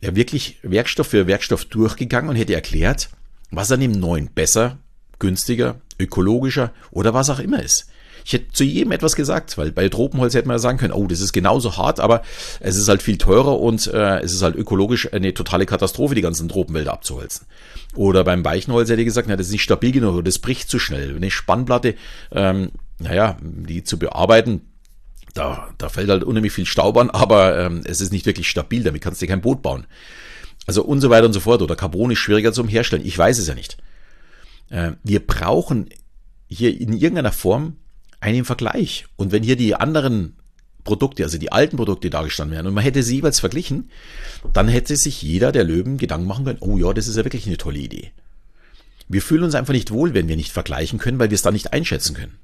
ja 0.00 0.14
wirklich 0.14 0.58
Werkstoff 0.62 1.08
für 1.08 1.26
Werkstoff 1.26 1.64
durchgegangen 1.64 2.30
und 2.30 2.36
hätte 2.36 2.54
erklärt, 2.54 3.08
was 3.50 3.72
an 3.72 3.80
dem 3.80 3.92
neuen 3.92 4.28
besser, 4.28 4.78
günstiger, 5.18 5.80
ökologischer 5.98 6.72
oder 6.90 7.14
was 7.14 7.30
auch 7.30 7.38
immer 7.38 7.62
ist. 7.62 7.88
Ich 8.24 8.34
hätte 8.34 8.52
zu 8.52 8.62
jedem 8.62 8.92
etwas 8.92 9.16
gesagt, 9.16 9.56
weil 9.56 9.72
bei 9.72 9.88
Tropenholz 9.88 10.34
hätte 10.34 10.48
man 10.48 10.56
ja 10.56 10.58
sagen 10.58 10.76
können, 10.76 10.92
oh, 10.92 11.06
das 11.06 11.20
ist 11.20 11.32
genauso 11.32 11.78
hart, 11.78 11.98
aber 11.98 12.22
es 12.60 12.76
ist 12.76 12.88
halt 12.88 13.00
viel 13.00 13.16
teurer 13.16 13.58
und 13.58 13.86
äh, 13.86 14.18
es 14.20 14.34
ist 14.34 14.42
halt 14.42 14.54
ökologisch 14.54 15.10
eine 15.12 15.32
totale 15.32 15.64
Katastrophe, 15.64 16.14
die 16.14 16.20
ganzen 16.20 16.48
Tropenwälder 16.48 16.92
abzuholzen. 16.92 17.46
Oder 17.94 18.24
beim 18.24 18.44
Weichenholz 18.44 18.90
hätte 18.90 19.00
ich 19.00 19.06
gesagt, 19.06 19.28
na, 19.28 19.36
das 19.36 19.46
ist 19.46 19.52
nicht 19.52 19.62
stabil 19.62 19.92
genug 19.92 20.12
oder 20.12 20.24
das 20.24 20.40
bricht 20.40 20.68
zu 20.68 20.78
schnell. 20.78 21.16
Eine 21.16 21.30
Spannplatte, 21.30 21.94
ähm, 22.30 22.72
naja, 22.98 23.38
die 23.40 23.82
zu 23.82 23.98
bearbeiten, 23.98 24.60
da, 25.34 25.68
da 25.78 25.88
fällt 25.88 26.08
halt 26.08 26.24
unheimlich 26.24 26.52
viel 26.52 26.66
Staub 26.66 26.96
an, 26.96 27.10
aber 27.10 27.58
ähm, 27.58 27.82
es 27.84 28.00
ist 28.00 28.12
nicht 28.12 28.26
wirklich 28.26 28.48
stabil, 28.48 28.82
damit 28.82 29.02
kannst 29.02 29.20
du 29.20 29.26
dir 29.26 29.30
kein 29.30 29.40
Boot 29.40 29.62
bauen. 29.62 29.86
Also 30.66 30.84
und 30.84 31.00
so 31.00 31.08
weiter 31.10 31.26
und 31.26 31.32
so 31.32 31.40
fort. 31.40 31.62
Oder 31.62 31.76
Carbon 31.76 32.10
ist 32.10 32.18
schwieriger 32.18 32.52
zum 32.52 32.68
Herstellen. 32.68 33.04
Ich 33.04 33.16
weiß 33.16 33.38
es 33.38 33.48
ja 33.48 33.54
nicht. 33.54 33.78
Äh, 34.68 34.92
wir 35.02 35.26
brauchen 35.26 35.88
hier 36.46 36.78
in 36.78 36.92
irgendeiner 36.92 37.32
Form 37.32 37.76
einen 38.20 38.44
Vergleich. 38.44 39.06
Und 39.16 39.32
wenn 39.32 39.42
hier 39.42 39.56
die 39.56 39.74
anderen 39.74 40.36
Produkte, 40.84 41.24
also 41.24 41.38
die 41.38 41.52
alten 41.52 41.76
Produkte 41.76 42.10
dargestanden 42.10 42.54
wären 42.54 42.66
und 42.66 42.74
man 42.74 42.84
hätte 42.84 43.02
sie 43.02 43.16
jeweils 43.16 43.40
verglichen, 43.40 43.90
dann 44.52 44.68
hätte 44.68 44.96
sich 44.96 45.22
jeder 45.22 45.52
der 45.52 45.64
Löwen 45.64 45.98
Gedanken 45.98 46.26
machen 46.26 46.44
können, 46.44 46.58
oh 46.60 46.76
ja, 46.76 46.92
das 46.92 47.08
ist 47.08 47.16
ja 47.16 47.24
wirklich 47.24 47.46
eine 47.46 47.56
tolle 47.56 47.78
Idee. 47.78 48.12
Wir 49.08 49.22
fühlen 49.22 49.44
uns 49.44 49.54
einfach 49.54 49.72
nicht 49.72 49.90
wohl, 49.90 50.14
wenn 50.14 50.28
wir 50.28 50.36
nicht 50.36 50.52
vergleichen 50.52 50.98
können, 50.98 51.18
weil 51.18 51.30
wir 51.30 51.34
es 51.34 51.42
dann 51.42 51.54
nicht 51.54 51.72
einschätzen 51.72 52.14
können. 52.14 52.38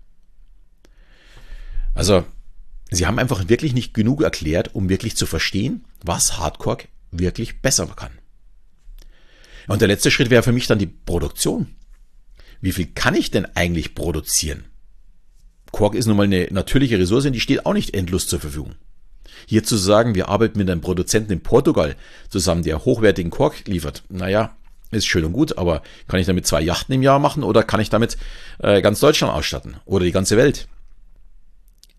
Also, 1.94 2.24
sie 2.94 3.06
haben 3.06 3.18
einfach 3.18 3.48
wirklich 3.48 3.74
nicht 3.74 3.94
genug 3.94 4.22
erklärt, 4.22 4.74
um 4.74 4.88
wirklich 4.88 5.16
zu 5.16 5.26
verstehen, 5.26 5.84
was 6.02 6.38
Hardcore 6.38 6.84
wirklich 7.10 7.60
besser 7.60 7.86
kann. 7.86 8.12
Und 9.68 9.80
der 9.80 9.88
letzte 9.88 10.10
Schritt 10.10 10.30
wäre 10.30 10.42
für 10.42 10.52
mich 10.52 10.66
dann 10.66 10.78
die 10.78 10.86
Produktion. 10.86 11.68
Wie 12.60 12.72
viel 12.72 12.86
kann 12.86 13.14
ich 13.14 13.30
denn 13.30 13.46
eigentlich 13.54 13.94
produzieren? 13.94 14.64
Quark 15.72 15.94
ist 15.94 16.06
nun 16.06 16.16
mal 16.16 16.24
eine 16.24 16.48
natürliche 16.50 16.98
Ressource 16.98 17.26
und 17.26 17.32
die 17.32 17.40
steht 17.40 17.66
auch 17.66 17.72
nicht 17.72 17.94
endlos 17.94 18.26
zur 18.26 18.40
Verfügung. 18.40 18.74
Hier 19.46 19.64
zu 19.64 19.76
sagen, 19.76 20.14
wir 20.14 20.28
arbeiten 20.28 20.58
mit 20.58 20.70
einem 20.70 20.80
Produzenten 20.80 21.32
in 21.32 21.42
Portugal 21.42 21.96
zusammen, 22.28 22.62
der 22.62 22.84
hochwertigen 22.84 23.30
Quark 23.30 23.66
liefert, 23.66 24.04
naja, 24.08 24.56
ist 24.90 25.06
schön 25.06 25.24
und 25.24 25.32
gut, 25.32 25.58
aber 25.58 25.82
kann 26.06 26.20
ich 26.20 26.26
damit 26.26 26.46
zwei 26.46 26.60
Yachten 26.60 26.94
im 26.94 27.02
Jahr 27.02 27.18
machen 27.18 27.42
oder 27.42 27.62
kann 27.64 27.80
ich 27.80 27.90
damit 27.90 28.16
äh, 28.58 28.80
ganz 28.80 29.00
Deutschland 29.00 29.32
ausstatten 29.32 29.76
oder 29.84 30.04
die 30.04 30.12
ganze 30.12 30.36
Welt? 30.36 30.68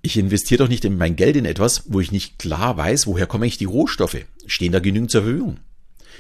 Ich 0.05 0.19
investiere 0.19 0.59
doch 0.59 0.69
nicht 0.69 0.85
in 0.85 0.99
mein 0.99 1.15
Geld 1.15 1.35
in 1.35 1.45
etwas, 1.45 1.85
wo 1.87 1.99
ich 1.99 2.11
nicht 2.11 2.37
klar 2.37 2.77
weiß, 2.77 3.07
woher 3.07 3.25
komme 3.25 3.47
ich 3.47 3.57
die 3.57 3.65
Rohstoffe. 3.65 4.19
Stehen 4.45 4.71
da 4.71 4.77
genügend 4.77 5.09
zur 5.09 5.23
Verfügung? 5.23 5.57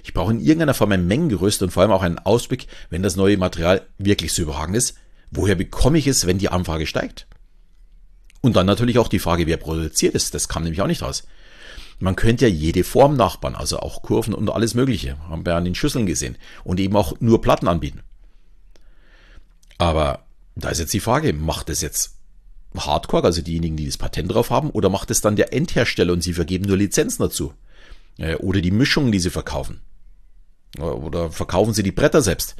Ich 0.03 0.11
brauche 0.11 0.31
in 0.31 0.39
irgendeiner 0.39 0.73
Form 0.73 0.91
ein 0.91 1.05
Mengengerüst 1.05 1.61
und 1.61 1.69
vor 1.69 1.83
allem 1.83 1.91
auch 1.91 2.01
einen 2.01 2.17
Ausblick, 2.17 2.65
wenn 2.89 3.03
das 3.03 3.15
neue 3.15 3.37
Material 3.37 3.85
wirklich 3.99 4.33
so 4.33 4.41
überragend 4.41 4.75
ist. 4.75 4.97
Woher 5.29 5.53
bekomme 5.53 5.99
ich 5.99 6.07
es, 6.07 6.25
wenn 6.25 6.39
die 6.39 6.49
Anfrage 6.49 6.87
steigt? 6.87 7.27
Und 8.41 8.55
dann 8.55 8.65
natürlich 8.65 8.97
auch 8.97 9.07
die 9.07 9.19
Frage, 9.19 9.45
wer 9.45 9.57
produziert 9.57 10.15
es. 10.15 10.31
Das 10.31 10.47
kam 10.47 10.63
nämlich 10.63 10.81
auch 10.81 10.87
nicht 10.87 11.03
raus. 11.03 11.27
Man 11.99 12.15
könnte 12.15 12.47
ja 12.47 12.51
jede 12.51 12.83
Form 12.83 13.15
nachbauen, 13.15 13.53
also 13.53 13.77
auch 13.81 14.01
Kurven 14.01 14.33
und 14.33 14.49
alles 14.49 14.73
Mögliche. 14.73 15.19
Haben 15.29 15.45
wir 15.45 15.53
an 15.53 15.63
den 15.63 15.75
Schüsseln 15.75 16.07
gesehen. 16.07 16.39
Und 16.63 16.79
eben 16.79 16.95
auch 16.95 17.13
nur 17.19 17.39
Platten 17.39 17.67
anbieten. 17.67 18.01
Aber 19.77 20.25
da 20.55 20.69
ist 20.69 20.79
jetzt 20.79 20.93
die 20.95 20.99
Frage, 20.99 21.33
macht 21.33 21.69
es 21.69 21.81
jetzt 21.81 22.14
Hardcore, 22.79 23.23
also 23.23 23.41
diejenigen, 23.41 23.77
die 23.77 23.85
das 23.85 23.97
Patent 23.97 24.33
drauf 24.33 24.49
haben, 24.49 24.69
oder 24.71 24.89
macht 24.89 25.11
es 25.11 25.21
dann 25.21 25.35
der 25.35 25.53
Endhersteller 25.53 26.13
und 26.13 26.21
sie 26.21 26.33
vergeben 26.33 26.65
nur 26.65 26.77
Lizenzen 26.77 27.23
dazu? 27.23 27.53
Äh, 28.17 28.35
oder 28.35 28.61
die 28.61 28.71
Mischungen, 28.71 29.11
die 29.11 29.19
sie 29.19 29.29
verkaufen? 29.29 29.81
Oder 30.79 31.31
verkaufen 31.31 31.73
sie 31.73 31.83
die 31.83 31.91
Bretter 31.91 32.21
selbst? 32.21 32.55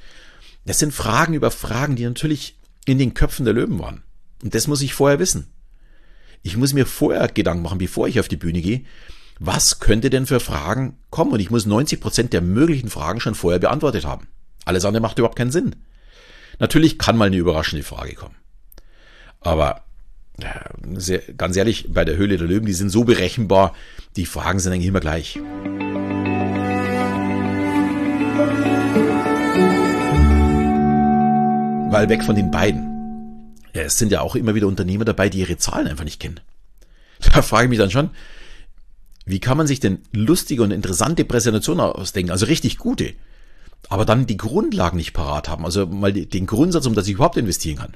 Das 0.66 0.80
sind 0.80 0.94
Fragen 0.94 1.34
über 1.34 1.52
Fragen, 1.52 1.96
die 1.96 2.06
natürlich 2.06 2.58
in 2.86 2.98
den 2.98 3.14
Köpfen 3.14 3.46
der 3.46 3.54
Löwen 3.54 3.80
waren. 3.80 4.04
Und 4.44 4.56
das 4.56 4.68
muss 4.68 4.82
ich 4.82 4.94
vorher 4.94 5.20
wissen. 5.20 5.48
Ich 6.44 6.58
muss 6.58 6.74
mir 6.74 6.86
vorher 6.86 7.28
Gedanken 7.28 7.64
machen, 7.64 7.78
bevor 7.78 8.08
ich 8.08 8.20
auf 8.20 8.28
die 8.28 8.38
Bühne 8.38 8.62
gehe, 8.62 8.86
was 9.40 9.80
könnte 9.80 10.10
denn 10.10 10.26
für 10.26 10.40
Fragen 10.40 10.98
kommen? 11.10 11.32
Und 11.32 11.40
ich 11.40 11.50
muss 11.50 11.66
90 11.66 12.00
Prozent 12.00 12.34
der 12.34 12.42
möglichen 12.42 12.90
Fragen 12.90 13.20
schon 13.20 13.36
vorher 13.36 13.60
beantwortet 13.60 14.06
haben. 14.06 14.28
Alles 14.64 14.86
andere 14.86 15.02
macht 15.02 15.18
überhaupt 15.18 15.38
keinen 15.38 15.52
Sinn. 15.52 15.76
Natürlich 16.60 16.98
kann 16.98 17.18
mal 17.18 17.26
eine 17.26 17.36
überraschende 17.36 17.84
Frage 17.84 18.14
kommen. 18.14 18.36
Aber 19.42 19.85
sehr, 20.96 21.20
ganz 21.38 21.56
ehrlich, 21.56 21.88
bei 21.90 22.06
der 22.06 22.18
Höhle 22.18 22.38
der 22.38 22.48
Löwen, 22.48 22.66
die 22.66 22.74
sind 22.74 22.90
so 22.90 23.04
berechenbar, 23.04 23.74
die 24.16 24.26
Fragen 24.26 24.60
sind 24.60 24.74
eigentlich 24.74 24.88
immer 24.88 25.00
gleich. 25.00 25.40
Weil 31.92 32.10
weg 32.10 32.24
von 32.24 32.36
den 32.36 32.52
beiden. 32.52 33.54
Ja, 33.74 33.84
es 33.84 33.98
sind 33.98 34.12
ja 34.12 34.22
auch 34.22 34.36
immer 34.36 34.56
wieder 34.56 34.68
Unternehmer 34.68 35.06
dabei, 35.06 35.30
die 35.30 35.40
ihre 35.40 35.58
Zahlen 35.58 35.88
einfach 35.88 36.04
nicht 36.04 36.20
kennen. 36.20 36.40
Da 37.34 37.42
frage 37.42 37.66
ich 37.66 37.70
mich 37.70 37.80
dann 37.80 37.92
schon, 37.92 38.10
wie 39.26 39.40
kann 39.40 39.58
man 39.58 39.68
sich 39.68 39.80
denn 39.80 40.00
lustige 40.12 40.62
und 40.64 40.72
interessante 40.72 41.26
Präsentationen 41.26 41.86
ausdenken, 41.86 42.32
also 42.32 42.46
richtig 42.46 42.78
gute, 42.78 43.14
aber 43.90 44.06
dann 44.06 44.28
die 44.28 44.38
Grundlagen 44.38 44.98
nicht 44.98 45.14
parat 45.14 45.50
haben, 45.50 45.66
also 45.66 45.86
mal 45.88 46.14
den 46.14 46.46
Grundsatz, 46.46 46.86
um 46.86 46.94
das 46.94 47.08
ich 47.08 47.14
überhaupt 47.14 47.38
investieren 47.38 47.78
kann. 47.78 47.94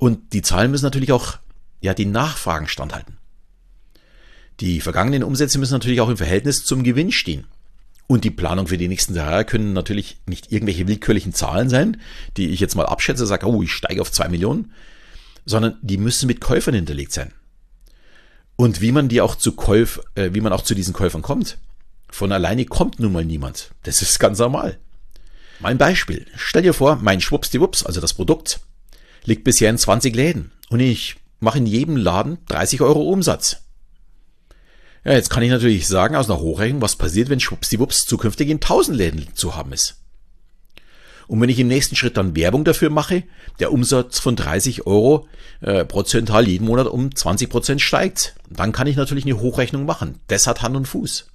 Und 0.00 0.32
die 0.32 0.40
Zahlen 0.40 0.70
müssen 0.70 0.86
natürlich 0.86 1.12
auch 1.12 1.36
ja 1.82 1.92
die 1.92 2.06
Nachfragen 2.06 2.66
standhalten. 2.66 3.18
Die 4.58 4.80
vergangenen 4.80 5.22
Umsätze 5.22 5.58
müssen 5.58 5.74
natürlich 5.74 6.00
auch 6.00 6.08
im 6.08 6.16
Verhältnis 6.16 6.64
zum 6.64 6.82
Gewinn 6.82 7.12
stehen. 7.12 7.46
Und 8.06 8.24
die 8.24 8.30
Planung 8.30 8.66
für 8.66 8.78
die 8.78 8.88
nächsten 8.88 9.14
Jahre 9.14 9.44
können 9.44 9.74
natürlich 9.74 10.22
nicht 10.24 10.50
irgendwelche 10.50 10.88
willkürlichen 10.88 11.34
Zahlen 11.34 11.68
sein, 11.68 12.00
die 12.38 12.48
ich 12.48 12.60
jetzt 12.60 12.76
mal 12.76 12.86
abschätze, 12.86 13.26
sage, 13.26 13.46
oh, 13.46 13.62
ich 13.62 13.72
steige 13.72 14.00
auf 14.00 14.10
zwei 14.10 14.28
Millionen, 14.28 14.72
sondern 15.44 15.76
die 15.82 15.98
müssen 15.98 16.26
mit 16.26 16.40
Käufern 16.40 16.74
hinterlegt 16.74 17.12
sein. 17.12 17.32
Und 18.56 18.80
wie 18.80 18.92
man 18.92 19.08
die 19.10 19.20
auch 19.20 19.36
zu 19.36 19.52
Käuf, 19.52 20.00
äh, 20.14 20.30
wie 20.32 20.40
man 20.40 20.54
auch 20.54 20.62
zu 20.62 20.74
diesen 20.74 20.94
Käufern 20.94 21.20
kommt. 21.22 21.58
Von 22.10 22.32
alleine 22.32 22.64
kommt 22.64 23.00
nun 23.00 23.12
mal 23.12 23.24
niemand. 23.24 23.70
Das 23.82 24.00
ist 24.00 24.18
ganz 24.18 24.38
normal. 24.38 24.78
Mein 25.60 25.76
Beispiel. 25.76 26.26
Stell 26.36 26.62
dir 26.62 26.74
vor, 26.74 26.96
mein 27.02 27.20
Schwuppsdiwupps, 27.20 27.84
also 27.84 28.00
das 28.00 28.14
Produkt, 28.14 28.60
liegt 29.24 29.44
bisher 29.44 29.70
in 29.70 29.78
20 29.78 30.14
Läden 30.14 30.52
und 30.68 30.80
ich 30.80 31.16
mache 31.40 31.58
in 31.58 31.66
jedem 31.66 31.96
Laden 31.96 32.38
30 32.48 32.80
Euro 32.80 33.02
Umsatz. 33.02 33.58
Ja, 35.04 35.12
jetzt 35.12 35.30
kann 35.30 35.42
ich 35.42 35.50
natürlich 35.50 35.88
sagen, 35.88 36.14
aus 36.14 36.28
einer 36.28 36.40
Hochrechnung, 36.40 36.82
was 36.82 36.96
passiert, 36.96 37.30
wenn 37.30 37.40
Schwuppsdiwupps 37.40 38.04
zukünftig 38.04 38.50
in 38.50 38.58
1000 38.58 38.96
Läden 38.96 39.26
zu 39.34 39.56
haben 39.56 39.72
ist. 39.72 39.96
Und 41.26 41.40
wenn 41.40 41.48
ich 41.48 41.60
im 41.60 41.68
nächsten 41.68 41.94
Schritt 41.94 42.16
dann 42.16 42.34
Werbung 42.34 42.64
dafür 42.64 42.90
mache, 42.90 43.22
der 43.60 43.72
Umsatz 43.72 44.18
von 44.18 44.34
30 44.34 44.86
Euro 44.86 45.28
äh, 45.60 45.84
prozentual 45.84 46.48
jeden 46.48 46.66
Monat 46.66 46.88
um 46.88 47.14
20 47.14 47.48
Prozent 47.48 47.80
steigt, 47.80 48.34
dann 48.50 48.72
kann 48.72 48.88
ich 48.88 48.96
natürlich 48.96 49.24
eine 49.24 49.38
Hochrechnung 49.38 49.86
machen. 49.86 50.18
Das 50.26 50.48
hat 50.48 50.60
Hand 50.60 50.74
und 50.74 50.88
Fuß. 50.88 51.29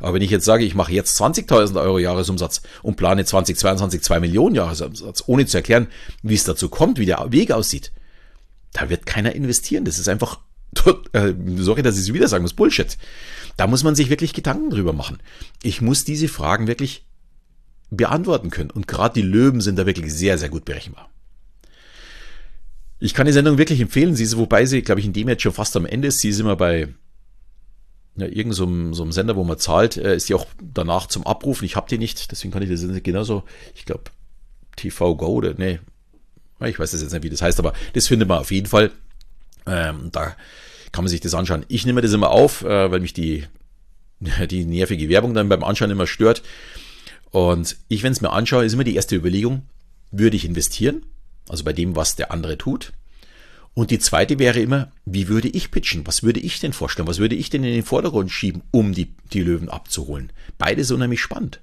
Aber 0.00 0.14
wenn 0.14 0.22
ich 0.22 0.30
jetzt 0.30 0.44
sage, 0.44 0.64
ich 0.64 0.74
mache 0.74 0.92
jetzt 0.92 1.20
20.000 1.20 1.80
Euro 1.80 1.98
Jahresumsatz 1.98 2.62
und 2.82 2.96
plane 2.96 3.24
2022 3.24 4.02
2 4.02 4.20
Millionen 4.20 4.54
Jahresumsatz, 4.54 5.24
ohne 5.26 5.46
zu 5.46 5.56
erklären, 5.56 5.88
wie 6.22 6.34
es 6.34 6.44
dazu 6.44 6.68
kommt, 6.68 6.98
wie 6.98 7.06
der 7.06 7.32
Weg 7.32 7.52
aussieht, 7.52 7.92
da 8.72 8.90
wird 8.90 9.06
keiner 9.06 9.34
investieren. 9.34 9.84
Das 9.84 9.98
ist 9.98 10.08
einfach, 10.08 10.40
äh, 11.12 11.32
sorry, 11.56 11.82
dass 11.82 11.96
ich 11.96 12.02
es 12.02 12.12
wieder 12.12 12.28
sagen 12.28 12.42
muss, 12.42 12.54
Bullshit. 12.54 12.98
Da 13.56 13.66
muss 13.66 13.84
man 13.84 13.94
sich 13.94 14.10
wirklich 14.10 14.32
Gedanken 14.32 14.70
drüber 14.70 14.92
machen. 14.92 15.18
Ich 15.62 15.80
muss 15.80 16.04
diese 16.04 16.28
Fragen 16.28 16.66
wirklich 16.66 17.04
beantworten 17.90 18.50
können. 18.50 18.70
Und 18.70 18.88
gerade 18.88 19.14
die 19.14 19.26
Löwen 19.26 19.60
sind 19.60 19.78
da 19.78 19.86
wirklich 19.86 20.12
sehr, 20.12 20.38
sehr 20.38 20.48
gut 20.48 20.64
berechenbar. 20.64 21.08
Ich 23.00 23.14
kann 23.14 23.26
die 23.26 23.32
Sendung 23.32 23.58
wirklich 23.58 23.80
empfehlen. 23.80 24.16
Sie 24.16 24.24
ist, 24.24 24.36
wobei 24.36 24.66
sie, 24.66 24.82
glaube 24.82 25.00
ich, 25.00 25.06
in 25.06 25.12
dem 25.12 25.28
jetzt 25.28 25.42
schon 25.42 25.52
fast 25.52 25.76
am 25.76 25.86
Ende 25.86 26.08
ist. 26.08 26.20
Sie 26.20 26.30
ist 26.30 26.40
immer 26.40 26.56
bei 26.56 26.88
ja, 28.16 28.26
irgendeinem 28.26 28.92
so, 28.92 28.96
so 28.96 29.02
einem 29.02 29.12
Sender, 29.12 29.36
wo 29.36 29.44
man 29.44 29.58
zahlt, 29.58 29.96
äh, 29.96 30.14
ist 30.14 30.28
die 30.28 30.34
auch 30.34 30.46
danach 30.60 31.06
zum 31.06 31.26
Abrufen. 31.26 31.64
Ich 31.64 31.76
habe 31.76 31.88
die 31.88 31.98
nicht, 31.98 32.30
deswegen 32.30 32.52
kann 32.52 32.62
ich 32.62 32.70
das 32.70 32.82
nicht 32.82 33.04
genauso. 33.04 33.42
Ich 33.74 33.84
glaube, 33.84 34.04
TV 34.76 35.16
Go 35.16 35.26
oder 35.26 35.54
nee, 35.56 35.80
ich 36.64 36.78
weiß 36.78 36.92
jetzt 36.92 37.12
nicht, 37.12 37.22
wie 37.22 37.30
das 37.30 37.42
heißt, 37.42 37.58
aber 37.58 37.72
das 37.92 38.06
findet 38.06 38.28
man 38.28 38.38
auf 38.38 38.50
jeden 38.50 38.66
Fall. 38.66 38.92
Ähm, 39.66 40.10
da 40.12 40.36
kann 40.92 41.04
man 41.04 41.08
sich 41.08 41.20
das 41.20 41.34
anschauen. 41.34 41.64
Ich 41.68 41.86
nehme 41.86 42.02
das 42.02 42.12
immer 42.12 42.30
auf, 42.30 42.62
äh, 42.62 42.90
weil 42.90 43.00
mich 43.00 43.12
die, 43.12 43.46
die 44.50 44.64
nervige 44.64 45.08
Werbung 45.08 45.34
dann 45.34 45.48
beim 45.48 45.64
Anschauen 45.64 45.90
immer 45.90 46.06
stört. 46.06 46.42
Und 47.30 47.76
ich, 47.88 48.04
wenn 48.04 48.12
es 48.12 48.20
mir 48.20 48.30
anschaue, 48.30 48.64
ist 48.64 48.74
immer 48.74 48.84
die 48.84 48.94
erste 48.94 49.16
Überlegung, 49.16 49.62
würde 50.12 50.36
ich 50.36 50.44
investieren? 50.44 51.04
Also 51.48 51.64
bei 51.64 51.72
dem, 51.72 51.96
was 51.96 52.14
der 52.14 52.30
andere 52.30 52.56
tut. 52.56 52.92
Und 53.74 53.90
die 53.90 53.98
zweite 53.98 54.38
wäre 54.38 54.60
immer, 54.60 54.92
wie 55.04 55.28
würde 55.28 55.48
ich 55.48 55.72
pitchen? 55.72 56.06
Was 56.06 56.22
würde 56.22 56.38
ich 56.38 56.60
denn 56.60 56.72
vorstellen? 56.72 57.08
Was 57.08 57.18
würde 57.18 57.34
ich 57.34 57.50
denn 57.50 57.64
in 57.64 57.74
den 57.74 57.82
Vordergrund 57.82 58.30
schieben, 58.30 58.62
um 58.70 58.94
die, 58.94 59.12
die 59.32 59.42
Löwen 59.42 59.68
abzuholen? 59.68 60.32
Beides 60.58 60.92
unheimlich 60.92 61.20
spannend. 61.20 61.60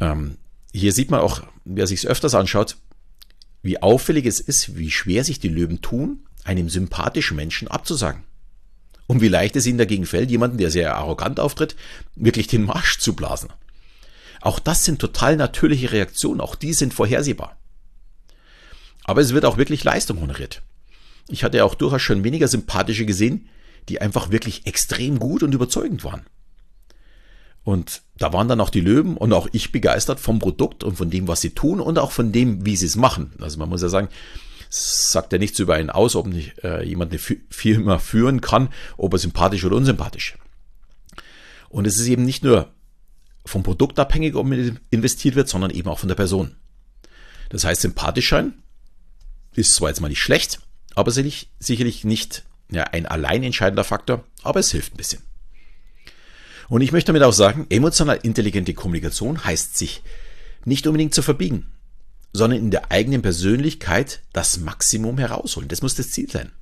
Ähm, 0.00 0.38
hier 0.72 0.92
sieht 0.92 1.10
man 1.10 1.20
auch, 1.20 1.42
wer 1.66 1.86
sich 1.86 2.00
es 2.00 2.06
öfters 2.06 2.34
anschaut, 2.34 2.76
wie 3.62 3.82
auffällig 3.82 4.24
es 4.24 4.40
ist, 4.40 4.76
wie 4.78 4.90
schwer 4.90 5.22
sich 5.22 5.38
die 5.38 5.48
Löwen 5.48 5.82
tun, 5.82 6.20
einem 6.44 6.70
sympathischen 6.70 7.36
Menschen 7.36 7.68
abzusagen. 7.68 8.22
Und 9.06 9.20
wie 9.20 9.28
leicht 9.28 9.56
es 9.56 9.66
ihnen 9.66 9.78
dagegen 9.78 10.06
fällt, 10.06 10.30
jemanden, 10.30 10.58
der 10.58 10.70
sehr 10.70 10.96
arrogant 10.96 11.40
auftritt, 11.40 11.76
wirklich 12.14 12.46
den 12.46 12.64
Marsch 12.64 12.98
zu 12.98 13.14
blasen. 13.14 13.50
Auch 14.40 14.58
das 14.58 14.84
sind 14.84 14.98
total 14.98 15.36
natürliche 15.36 15.92
Reaktionen, 15.92 16.40
auch 16.40 16.54
die 16.54 16.72
sind 16.72 16.94
vorhersehbar. 16.94 17.57
Aber 19.08 19.22
es 19.22 19.32
wird 19.32 19.46
auch 19.46 19.56
wirklich 19.56 19.84
Leistung 19.84 20.20
honoriert. 20.20 20.60
Ich 21.28 21.42
hatte 21.42 21.64
auch 21.64 21.74
durchaus 21.74 22.02
schon 22.02 22.24
weniger 22.24 22.46
sympathische 22.46 23.06
gesehen, 23.06 23.48
die 23.88 24.02
einfach 24.02 24.30
wirklich 24.30 24.66
extrem 24.66 25.18
gut 25.18 25.42
und 25.42 25.54
überzeugend 25.54 26.04
waren. 26.04 26.26
Und 27.64 28.02
da 28.18 28.34
waren 28.34 28.48
dann 28.48 28.60
auch 28.60 28.68
die 28.68 28.82
Löwen 28.82 29.16
und 29.16 29.32
auch 29.32 29.48
ich 29.52 29.72
begeistert 29.72 30.20
vom 30.20 30.40
Produkt 30.40 30.84
und 30.84 30.96
von 30.96 31.08
dem, 31.08 31.26
was 31.26 31.40
sie 31.40 31.54
tun 31.54 31.80
und 31.80 31.98
auch 31.98 32.12
von 32.12 32.32
dem, 32.32 32.66
wie 32.66 32.76
sie 32.76 32.84
es 32.84 32.96
machen. 32.96 33.32
Also 33.40 33.58
man 33.58 33.70
muss 33.70 33.80
ja 33.80 33.88
sagen, 33.88 34.08
sagt 34.68 35.32
ja 35.32 35.38
nichts 35.38 35.58
über 35.58 35.76
einen 35.76 35.88
aus, 35.88 36.14
ob 36.14 36.26
nicht 36.26 36.62
äh, 36.62 36.84
jemand 36.84 37.10
eine 37.10 37.18
Firma 37.48 37.98
führen 37.98 38.42
kann, 38.42 38.68
ob 38.98 39.14
er 39.14 39.18
sympathisch 39.18 39.64
oder 39.64 39.76
unsympathisch. 39.76 40.36
Und 41.70 41.86
es 41.86 41.98
ist 41.98 42.08
eben 42.08 42.26
nicht 42.26 42.44
nur 42.44 42.68
vom 43.46 43.62
Produkt 43.62 43.98
abhängig, 43.98 44.34
ob 44.34 44.52
investiert 44.90 45.34
wird, 45.34 45.48
sondern 45.48 45.70
eben 45.70 45.88
auch 45.88 45.98
von 45.98 46.10
der 46.10 46.14
Person. 46.14 46.56
Das 47.48 47.64
heißt, 47.64 47.80
sympathisch 47.80 48.28
sein 48.28 48.52
ist 49.58 49.74
zwar 49.74 49.88
jetzt 49.88 50.00
mal 50.00 50.08
nicht 50.08 50.22
schlecht, 50.22 50.60
aber 50.94 51.10
sicherlich, 51.10 51.50
sicherlich 51.58 52.04
nicht 52.04 52.44
ja, 52.70 52.84
ein 52.84 53.06
allein 53.06 53.42
entscheidender 53.42 53.84
Faktor, 53.84 54.24
aber 54.42 54.60
es 54.60 54.70
hilft 54.70 54.94
ein 54.94 54.98
bisschen. 54.98 55.22
Und 56.68 56.82
ich 56.82 56.92
möchte 56.92 57.12
damit 57.12 57.22
auch 57.22 57.32
sagen, 57.32 57.66
emotional 57.70 58.18
intelligente 58.22 58.74
Kommunikation 58.74 59.44
heißt 59.44 59.76
sich 59.76 60.02
nicht 60.64 60.86
unbedingt 60.86 61.14
zu 61.14 61.22
verbiegen, 61.22 61.72
sondern 62.32 62.58
in 62.60 62.70
der 62.70 62.92
eigenen 62.92 63.22
Persönlichkeit 63.22 64.20
das 64.32 64.58
Maximum 64.58 65.18
herausholen. 65.18 65.68
Das 65.68 65.82
muss 65.82 65.94
das 65.94 66.10
Ziel 66.10 66.30
sein. 66.30 66.52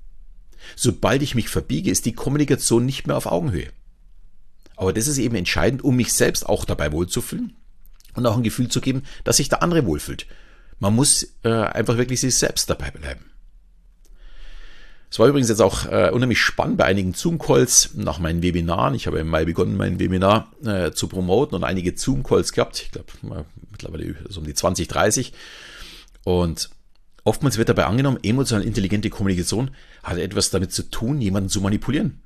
Sobald 0.77 1.23
ich 1.23 1.35
mich 1.35 1.49
verbiege, 1.49 1.91
ist 1.91 2.07
die 2.07 2.13
Kommunikation 2.13 2.87
nicht 2.87 3.07
mehr 3.07 3.17
auf 3.17 3.27
Augenhöhe. 3.27 3.71
Aber 4.77 4.93
das 4.93 5.07
ist 5.07 5.19
eben 5.19 5.35
entscheidend, 5.35 5.83
um 5.83 5.97
mich 5.97 6.13
selbst 6.13 6.47
auch 6.47 6.65
dabei 6.65 6.93
wohlzufühlen 6.93 7.57
und 8.15 8.27
auch 8.27 8.37
ein 8.37 8.43
Gefühl 8.43 8.69
zu 8.69 8.81
geben, 8.81 9.03
dass 9.25 9.39
sich 9.39 9.49
der 9.49 9.63
andere 9.63 9.87
wohlfühlt. 9.87 10.27
Man 10.79 10.95
muss 10.95 11.37
äh, 11.43 11.49
einfach 11.49 11.97
wirklich 11.97 12.21
sich 12.21 12.35
selbst 12.35 12.69
dabei 12.69 12.91
bleiben. 12.91 13.25
Es 15.11 15.19
war 15.19 15.29
übrigens 15.29 15.49
jetzt 15.49 15.63
auch 15.63 15.87
äh, 15.87 16.11
unheimlich 16.13 16.41
spannend 16.41 16.79
bei 16.79 16.85
einigen 16.85 17.15
Zoom-Calls 17.15 17.91
nach 17.95 18.19
meinen 18.19 18.43
Webinaren. 18.43 18.95
Ich 18.95 19.07
habe 19.07 19.21
im 19.21 19.29
Mai 19.29 19.45
begonnen, 19.45 19.77
mein 19.77 19.99
Webinar 19.99 20.53
äh, 20.65 20.91
zu 20.91 21.09
promoten 21.09 21.55
und 21.55 21.65
einige 21.65 21.97
Zoom-Calls 21.97 22.53
gehabt. 22.53 22.83
Ich 22.83 22.91
glaube, 22.91 23.47
mittlerweile 23.71 24.17
so 24.29 24.41
um 24.41 24.47
die 24.47 24.55
20, 24.55 24.89
30. 24.89 25.33
Und 26.25 26.71
oftmals 27.25 27.57
wird 27.57 27.69
dabei 27.69 27.87
angenommen, 27.87 28.19
emotional 28.23 28.67
intelligente 28.67 29.09
Kommunikation 29.09 29.71
hat 30.03 30.19
etwas 30.19 30.51
damit 30.51 30.73
zu 30.73 30.83
tun, 30.91 31.21
jemanden 31.21 31.49
zu 31.49 31.61
manipulieren. 31.61 32.21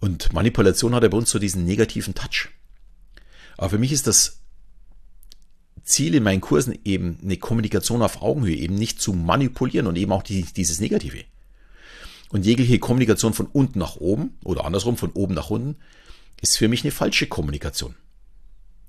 Und 0.00 0.32
Manipulation 0.32 0.94
hat 0.94 1.04
ja 1.04 1.08
bei 1.08 1.16
uns 1.16 1.30
so 1.30 1.38
diesen 1.38 1.64
negativen 1.64 2.14
Touch. 2.14 2.48
Aber 3.56 3.70
für 3.70 3.78
mich 3.78 3.92
ist 3.92 4.06
das 4.06 4.40
Ziel 5.88 6.14
in 6.14 6.22
meinen 6.22 6.40
Kursen 6.42 6.78
eben 6.84 7.18
eine 7.22 7.38
Kommunikation 7.38 8.02
auf 8.02 8.20
Augenhöhe, 8.20 8.54
eben 8.54 8.74
nicht 8.74 9.00
zu 9.00 9.14
manipulieren 9.14 9.86
und 9.86 9.96
eben 9.96 10.12
auch 10.12 10.22
die, 10.22 10.42
dieses 10.42 10.80
Negative. 10.80 11.24
Und 12.28 12.44
jegliche 12.44 12.78
Kommunikation 12.78 13.32
von 13.32 13.46
unten 13.46 13.78
nach 13.78 13.96
oben 13.96 14.36
oder 14.44 14.66
andersrum 14.66 14.98
von 14.98 15.10
oben 15.12 15.34
nach 15.34 15.48
unten 15.48 15.76
ist 16.42 16.58
für 16.58 16.68
mich 16.68 16.84
eine 16.84 16.90
falsche 16.90 17.26
Kommunikation. 17.26 17.94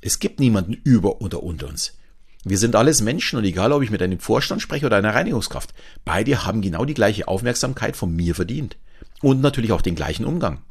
Es 0.01 0.19
gibt 0.19 0.39
niemanden 0.39 0.73
über 0.73 1.21
oder 1.21 1.41
unter 1.41 1.67
uns. 1.67 1.97
Wir 2.43 2.57
sind 2.57 2.75
alles 2.75 3.01
Menschen 3.01 3.37
und 3.37 3.45
egal, 3.45 3.71
ob 3.71 3.81
ich 3.81 3.91
mit 3.91 4.01
einem 4.01 4.19
Vorstand 4.19 4.61
spreche 4.61 4.85
oder 4.85 4.97
einer 4.97 5.15
Reinigungskraft, 5.15 5.73
beide 6.03 6.45
haben 6.45 6.61
genau 6.61 6.85
die 6.85 6.93
gleiche 6.93 7.27
Aufmerksamkeit 7.27 7.95
von 7.95 8.13
mir 8.13 8.35
verdient. 8.35 8.77
Und 9.21 9.41
natürlich 9.41 9.71
auch 9.71 9.81
den 9.81 9.95
gleichen 9.95 10.25
Umgang. 10.25 10.61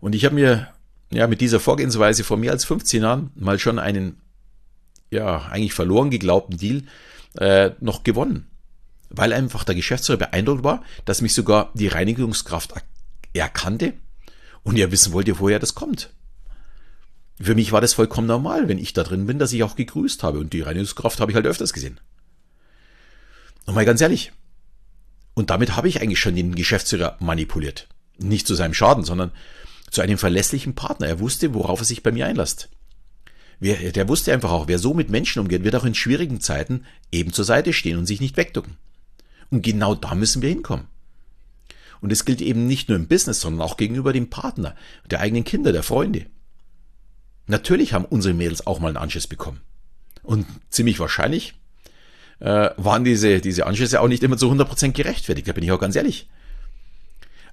Und 0.00 0.14
ich 0.14 0.24
habe 0.24 0.34
mir 0.34 0.68
ja 1.10 1.26
mit 1.26 1.40
dieser 1.40 1.60
Vorgehensweise 1.60 2.24
vor 2.24 2.36
mehr 2.36 2.52
als 2.52 2.64
15 2.64 3.02
Jahren 3.02 3.30
mal 3.34 3.58
schon 3.58 3.78
einen 3.78 4.20
ja 5.14 5.46
eigentlich 5.46 5.72
verloren 5.74 6.10
geglaubten 6.10 6.56
Deal 6.56 6.82
äh, 7.38 7.70
noch 7.80 8.04
gewonnen 8.04 8.46
weil 9.16 9.32
einfach 9.32 9.64
der 9.64 9.74
Geschäftsführer 9.74 10.18
beeindruckt 10.18 10.64
war, 10.64 10.82
dass 11.04 11.22
mich 11.22 11.34
sogar 11.34 11.70
die 11.74 11.88
Reinigungskraft 11.88 12.74
erkannte 13.32 13.94
und 14.62 14.78
er 14.78 14.90
wissen 14.92 15.12
wollte, 15.12 15.38
woher 15.38 15.58
das 15.58 15.74
kommt. 15.74 16.10
Für 17.40 17.54
mich 17.54 17.72
war 17.72 17.80
das 17.80 17.94
vollkommen 17.94 18.26
normal, 18.26 18.68
wenn 18.68 18.78
ich 18.78 18.92
da 18.92 19.02
drin 19.02 19.26
bin, 19.26 19.38
dass 19.38 19.52
ich 19.52 19.62
auch 19.62 19.76
gegrüßt 19.76 20.22
habe 20.22 20.38
und 20.38 20.52
die 20.52 20.62
Reinigungskraft 20.62 21.20
habe 21.20 21.32
ich 21.32 21.36
halt 21.36 21.46
öfters 21.46 21.72
gesehen. 21.72 22.00
Und 23.66 23.74
mal 23.74 23.84
ganz 23.84 24.00
ehrlich, 24.00 24.32
und 25.34 25.50
damit 25.50 25.76
habe 25.76 25.88
ich 25.88 26.00
eigentlich 26.00 26.20
schon 26.20 26.36
den 26.36 26.54
Geschäftsführer 26.54 27.16
manipuliert. 27.18 27.88
Nicht 28.18 28.46
zu 28.46 28.54
seinem 28.54 28.74
Schaden, 28.74 29.02
sondern 29.02 29.32
zu 29.90 30.00
einem 30.00 30.18
verlässlichen 30.18 30.76
Partner. 30.76 31.08
Er 31.08 31.18
wusste, 31.18 31.54
worauf 31.54 31.80
er 31.80 31.84
sich 31.84 32.04
bei 32.04 32.12
mir 32.12 32.26
einlässt. 32.26 32.68
Wer, 33.60 33.92
der 33.92 34.08
wusste 34.08 34.32
einfach 34.32 34.50
auch, 34.50 34.68
wer 34.68 34.78
so 34.78 34.94
mit 34.94 35.10
Menschen 35.10 35.40
umgeht, 35.40 35.64
wird 35.64 35.76
auch 35.76 35.84
in 35.84 35.94
schwierigen 35.94 36.40
Zeiten 36.40 36.84
eben 37.12 37.32
zur 37.32 37.44
Seite 37.44 37.72
stehen 37.72 37.98
und 37.98 38.06
sich 38.06 38.20
nicht 38.20 38.36
wegducken. 38.36 38.76
Und 39.50 39.62
genau 39.62 39.94
da 39.94 40.14
müssen 40.14 40.42
wir 40.42 40.48
hinkommen. 40.48 40.86
Und 42.00 42.12
es 42.12 42.24
gilt 42.24 42.40
eben 42.40 42.66
nicht 42.66 42.88
nur 42.88 42.98
im 42.98 43.08
Business, 43.08 43.40
sondern 43.40 43.62
auch 43.62 43.76
gegenüber 43.76 44.12
dem 44.12 44.28
Partner, 44.28 44.74
der 45.10 45.20
eigenen 45.20 45.44
Kinder, 45.44 45.72
der 45.72 45.82
Freunde. 45.82 46.26
Natürlich 47.46 47.92
haben 47.92 48.04
unsere 48.04 48.34
Mädels 48.34 48.66
auch 48.66 48.80
mal 48.80 48.88
einen 48.88 48.96
Anschiss 48.96 49.26
bekommen. 49.26 49.60
Und 50.22 50.46
ziemlich 50.70 50.98
wahrscheinlich 50.98 51.54
äh, 52.40 52.70
waren 52.76 53.04
diese, 53.04 53.40
diese 53.40 53.66
Anschlüsse 53.66 54.00
auch 54.00 54.08
nicht 54.08 54.22
immer 54.22 54.36
zu 54.36 54.50
100% 54.50 54.92
gerechtfertigt, 54.92 55.48
da 55.48 55.52
bin 55.52 55.64
ich 55.64 55.72
auch 55.72 55.80
ganz 55.80 55.96
ehrlich. 55.96 56.28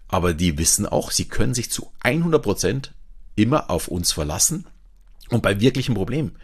Aber 0.08 0.34
die 0.34 0.58
wissen 0.58 0.86
auch, 0.86 1.12
sie 1.12 1.26
können 1.26 1.54
sich 1.54 1.72
zu 1.72 1.92
100% 2.04 2.90
immer 3.36 3.70
auf 3.70 3.88
uns 3.88 4.12
verlassen. 4.12 4.66
Und 5.32 5.42
bei 5.42 5.60
wirklichen 5.60 5.96
Problemen 5.96 6.36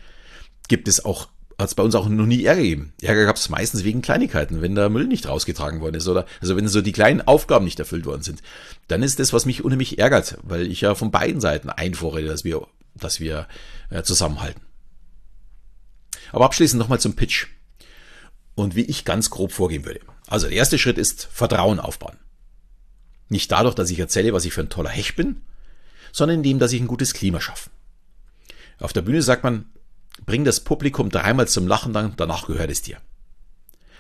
gibt 0.68 0.88
es 0.88 1.04
auch, 1.04 1.28
hat 1.60 1.70
es 1.70 1.76
bei 1.76 1.84
uns 1.84 1.94
auch 1.94 2.08
noch 2.08 2.26
nie 2.26 2.44
Ärger 2.44 2.62
gegeben. 2.62 2.94
Ärger 3.02 3.26
gab 3.26 3.36
es 3.36 3.50
meistens 3.50 3.84
wegen 3.84 4.02
Kleinigkeiten, 4.02 4.62
wenn 4.62 4.76
der 4.76 4.90
Müll 4.90 5.08
nicht 5.08 5.28
rausgetragen 5.28 5.82
worden 5.82 5.96
ist 5.96 6.08
oder, 6.08 6.26
also 6.42 6.56
wenn 6.56 6.68
so 6.68 6.82
die 6.82 6.92
kleinen 6.92 7.22
Aufgaben 7.22 7.66
nicht 7.66 7.80
erfüllt 7.80 8.06
worden 8.06 8.24
sind. 8.24 8.42
Dann 8.88 9.04
ist 9.04 9.20
das, 9.20 9.34
was 9.34 9.46
mich 9.46 9.64
unheimlich 9.64 10.00
ärgert, 10.00 10.38
weil 10.42 10.68
ich 10.68 10.82
ja 10.82 10.96
von 10.96 11.12
beiden 11.12 11.42
Seiten 11.42 11.70
einfordere, 11.70 12.26
dass 12.26 12.44
wir, 12.44 12.66
dass 12.96 13.20
wir 13.20 13.48
äh, 13.90 14.04
zusammenhalten. 14.04 14.62
Aber 16.32 16.46
abschließend 16.46 16.80
nochmal 16.80 17.00
zum 17.00 17.16
Pitch 17.16 17.48
und 18.56 18.76
wie 18.76 18.86
ich 18.86 19.06
ganz 19.06 19.30
grob 19.30 19.52
vorgehen 19.52 19.86
würde. 19.86 20.02
Also 20.28 20.48
der 20.48 20.58
erste 20.58 20.78
Schritt 20.78 20.98
ist 20.98 21.28
Vertrauen 21.32 21.80
aufbauen. 21.80 22.18
Nicht 23.30 23.52
dadurch, 23.52 23.76
dass 23.76 23.90
ich 23.90 24.00
erzähle, 24.00 24.34
was 24.34 24.46
ich 24.46 24.54
für 24.54 24.62
ein 24.62 24.70
toller 24.70 24.90
Hecht 24.90 25.16
bin, 25.16 25.42
sondern 26.12 26.38
indem, 26.38 26.60
dass 26.60 26.74
ich 26.74 26.82
ein 26.82 26.88
gutes 26.88 27.14
Klima 27.14 27.42
schaffe. 27.42 27.70
Auf 28.80 28.94
der 28.94 29.02
Bühne 29.02 29.22
sagt 29.22 29.44
man, 29.44 29.66
bring 30.26 30.44
das 30.44 30.60
Publikum 30.60 31.10
dreimal 31.10 31.48
zum 31.48 31.68
Lachen, 31.68 31.94
dann 31.94 32.14
danach 32.18 32.48
gehört 32.48 32.70
es 32.70 32.82
dir. 32.82 32.98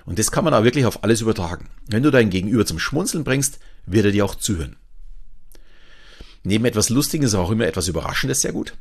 Und 0.05 0.19
das 0.19 0.31
kann 0.31 0.43
man 0.43 0.53
auch 0.53 0.63
wirklich 0.63 0.85
auf 0.85 1.03
alles 1.03 1.21
übertragen. 1.21 1.69
Wenn 1.87 2.03
du 2.03 2.11
dein 2.11 2.29
Gegenüber 2.29 2.65
zum 2.65 2.79
Schmunzeln 2.79 3.23
bringst, 3.23 3.59
wird 3.85 4.05
er 4.05 4.11
dir 4.11 4.25
auch 4.25 4.35
zuhören. 4.35 4.77
Neben 6.43 6.65
etwas 6.65 6.89
Lustiges 6.89 7.33
ist 7.33 7.35
auch 7.35 7.51
immer 7.51 7.65
etwas 7.65 7.89
Überraschendes 7.89 8.41
sehr 8.41 8.53
gut. 8.53 8.75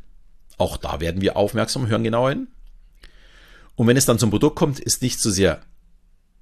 Auch 0.57 0.77
da 0.77 1.01
werden 1.01 1.21
wir 1.21 1.37
aufmerksam, 1.37 1.89
hören 1.89 2.05
genau 2.05 2.29
hin. 2.29 2.49
Und 3.75 3.89
wenn 3.89 3.97
es 3.97 4.07
dann 4.07 4.19
zum 4.19 4.31
Produkt 4.31 4.57
kommt, 4.57 4.79
ist 4.79 5.03
nicht 5.03 5.21
so 5.21 5.31
sehr 5.31 5.63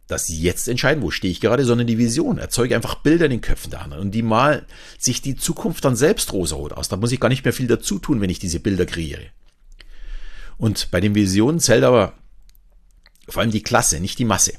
das 0.06 0.28
jetzt 0.28 0.68
entscheiden, 0.68 1.02
wo 1.02 1.11
stehe 1.11 1.30
ich 1.30 1.40
gerade, 1.40 1.64
sondern 1.64 1.87
die 1.87 1.99
Vision. 1.99 2.37
Erzeuge 2.38 2.76
einfach 2.76 2.96
Bilder 2.96 3.25
in 3.25 3.30
den 3.30 3.40
Köpfen 3.40 3.70
der 3.70 3.80
anderen 3.80 4.02
und 4.02 4.11
die 4.11 4.23
malen 4.23 4.66
sich 4.99 5.23
die 5.23 5.34
Zukunft 5.34 5.84
dann 5.84 5.96
selbst 5.96 6.32
rosarot 6.32 6.75
aus. 6.75 6.88
Da 6.88 6.96
muss 6.96 7.12
ich 7.12 7.20
gar 7.20 7.30
nicht 7.30 7.44
mehr 7.44 7.54
viel 7.54 7.66
dazu 7.66 7.99
tun, 7.99 8.20
wenn 8.20 8.30
ich 8.30 8.38
diese 8.38 8.61
Bilder 8.61 8.84
kreiere. 8.84 9.28
Und 10.56 10.90
bei 10.90 11.00
den 11.00 11.14
Visionen 11.14 11.61
zählt 11.61 11.84
aber 11.84 12.14
vor 13.28 13.42
allem 13.42 13.50
die 13.50 13.62
Klasse, 13.62 14.00
nicht 14.00 14.18
die 14.18 14.25
Masse. 14.25 14.54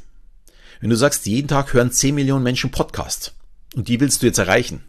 Wenn 0.82 0.90
du 0.90 0.96
sagst, 0.96 1.26
jeden 1.26 1.48
Tag 1.48 1.74
hören 1.74 1.92
10 1.92 2.16
Millionen 2.16 2.44
Menschen 2.44 2.72
Podcast 2.72 3.34
und 3.76 3.88
die 3.88 4.00
willst 4.00 4.22
du 4.22 4.26
jetzt 4.26 4.38
erreichen, 4.38 4.84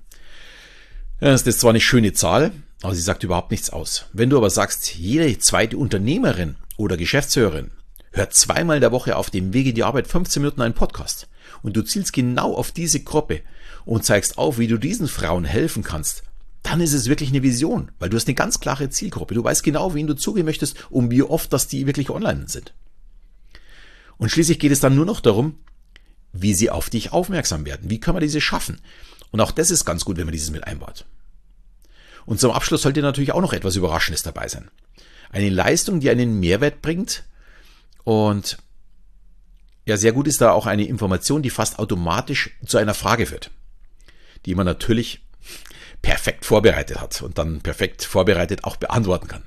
dann 1.21 1.35
ist 1.35 1.47
das 1.47 1.59
zwar 1.59 1.71
eine 1.71 1.81
schöne 1.81 2.13
Zahl, 2.13 2.53
aber 2.83 2.95
sie 2.95 3.03
sagt 3.03 3.25
überhaupt 3.25 3.51
nichts 3.51 3.71
aus. 3.71 4.07
Wenn 4.13 4.31
du 4.31 4.37
aber 4.37 4.51
sagst, 4.51 4.95
jede 4.95 5.39
zweite 5.39 5.79
Unternehmerin 5.79 6.57
oder 6.77 6.97
Geschäftsführerin 6.97 7.71
hört 8.13 8.35
zweimal 8.35 8.81
der 8.81 8.93
Woche 8.93 9.17
auf 9.17 9.31
dem 9.31 9.53
Weg 9.53 9.67
in 9.67 9.75
die 9.75 9.85
Arbeit 9.85 10.09
15 10.09 10.43
Minuten 10.43 10.63
einen 10.63 10.75
Podcast 10.75 11.29
und 11.63 11.77
du 11.77 11.83
zielst 11.83 12.13
genau 12.13 12.55
auf 12.55 12.73
diese 12.73 13.01
Gruppe 13.01 13.43
und 13.85 14.05
zeigst 14.05 14.39
auf, 14.39 14.59
wie 14.59 14.67
du 14.67 14.79
diesen 14.79 15.09
Frauen 15.09 15.45
helfen 15.45 15.83
kannst, 15.83 16.23
dann 16.67 16.81
ist 16.81 16.93
es 16.93 17.09
wirklich 17.09 17.29
eine 17.29 17.45
Vision, 17.45 17.93
weil 18.01 18.09
du 18.09 18.17
hast 18.17 18.27
eine 18.27 18.35
ganz 18.35 18.59
klare 18.59 18.91
Zielgruppe. 18.91 19.35
Du 19.35 19.45
weißt 19.45 19.63
genau, 19.63 19.95
wen 19.95 20.09
du 20.09 20.17
zugehen 20.17 20.45
möchtest 20.45 20.91
und 20.91 21.13
wie 21.13 21.23
oft, 21.23 21.53
dass 21.53 21.69
die 21.69 21.87
wirklich 21.87 22.11
online 22.11 22.49
sind. 22.49 22.75
Und 24.17 24.31
schließlich 24.31 24.59
geht 24.59 24.73
es 24.73 24.81
dann 24.81 24.97
nur 24.97 25.07
noch 25.07 25.21
darum, 25.21 25.61
wie 26.33 26.55
sie 26.55 26.71
auf 26.71 26.91
dich 26.91 27.13
aufmerksam 27.13 27.65
werden. 27.67 27.89
Wie 27.89 28.01
kann 28.01 28.15
man 28.15 28.23
diese 28.23 28.41
schaffen? 28.41 28.81
Und 29.31 29.41
auch 29.41 29.53
das 29.53 29.71
ist 29.71 29.85
ganz 29.85 30.05
gut, 30.05 30.17
wenn 30.17 30.27
man 30.27 30.33
dieses 30.33 30.51
mit 30.51 30.65
einbaut. 30.65 31.05
Und 32.25 32.41
zum 32.41 32.51
Abschluss 32.51 32.83
sollte 32.83 33.01
natürlich 33.01 33.31
auch 33.31 33.41
noch 33.41 33.53
etwas 33.53 33.77
Überraschendes 33.77 34.25
dabei 34.25 34.49
sein. 34.49 34.69
Eine 35.31 35.51
Leistung, 35.51 36.01
die 36.01 36.11
einen 36.11 36.41
Mehrwert 36.41 36.83
bringt 36.83 37.25
und 38.03 38.59
ja, 39.85 39.97
sehr 39.97 40.13
gut 40.13 40.27
ist 40.27 40.41
da 40.41 40.51
auch 40.51 40.67
eine 40.67 40.85
Information, 40.85 41.43
die 41.43 41.51
fast 41.51 41.79
automatisch 41.79 42.51
zu 42.67 42.79
einer 42.79 42.95
Frage 42.95 43.27
führt, 43.27 43.53
die 44.47 44.57
man 44.57 44.67
natürlich 44.67 45.26
perfekt 46.03 46.45
vorbereitet 46.45 47.01
hat 47.01 47.23
und 47.23 47.39
dann 47.39 47.61
perfekt 47.61 48.05
vorbereitet 48.05 48.65
auch 48.65 48.77
beantworten 48.77 49.29
kann. 49.29 49.43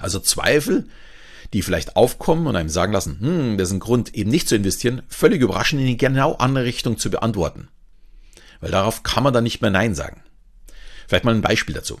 Also 0.00 0.18
Zweifel, 0.18 0.88
die 1.52 1.62
vielleicht 1.62 1.96
aufkommen 1.96 2.46
und 2.46 2.56
einem 2.56 2.68
sagen 2.68 2.92
lassen, 2.92 3.18
hm, 3.20 3.58
das 3.58 3.68
ist 3.68 3.74
ein 3.74 3.80
Grund, 3.80 4.14
eben 4.14 4.30
nicht 4.30 4.48
zu 4.48 4.56
investieren, 4.56 5.02
völlig 5.08 5.40
überraschend 5.40 5.80
in 5.80 5.86
die 5.86 5.96
genau 5.96 6.34
andere 6.34 6.64
Richtung 6.64 6.98
zu 6.98 7.10
beantworten. 7.10 7.68
Weil 8.60 8.70
darauf 8.70 9.02
kann 9.02 9.22
man 9.22 9.34
dann 9.34 9.44
nicht 9.44 9.60
mehr 9.60 9.70
Nein 9.70 9.94
sagen. 9.94 10.22
Vielleicht 11.06 11.24
mal 11.24 11.34
ein 11.34 11.42
Beispiel 11.42 11.74
dazu. 11.74 12.00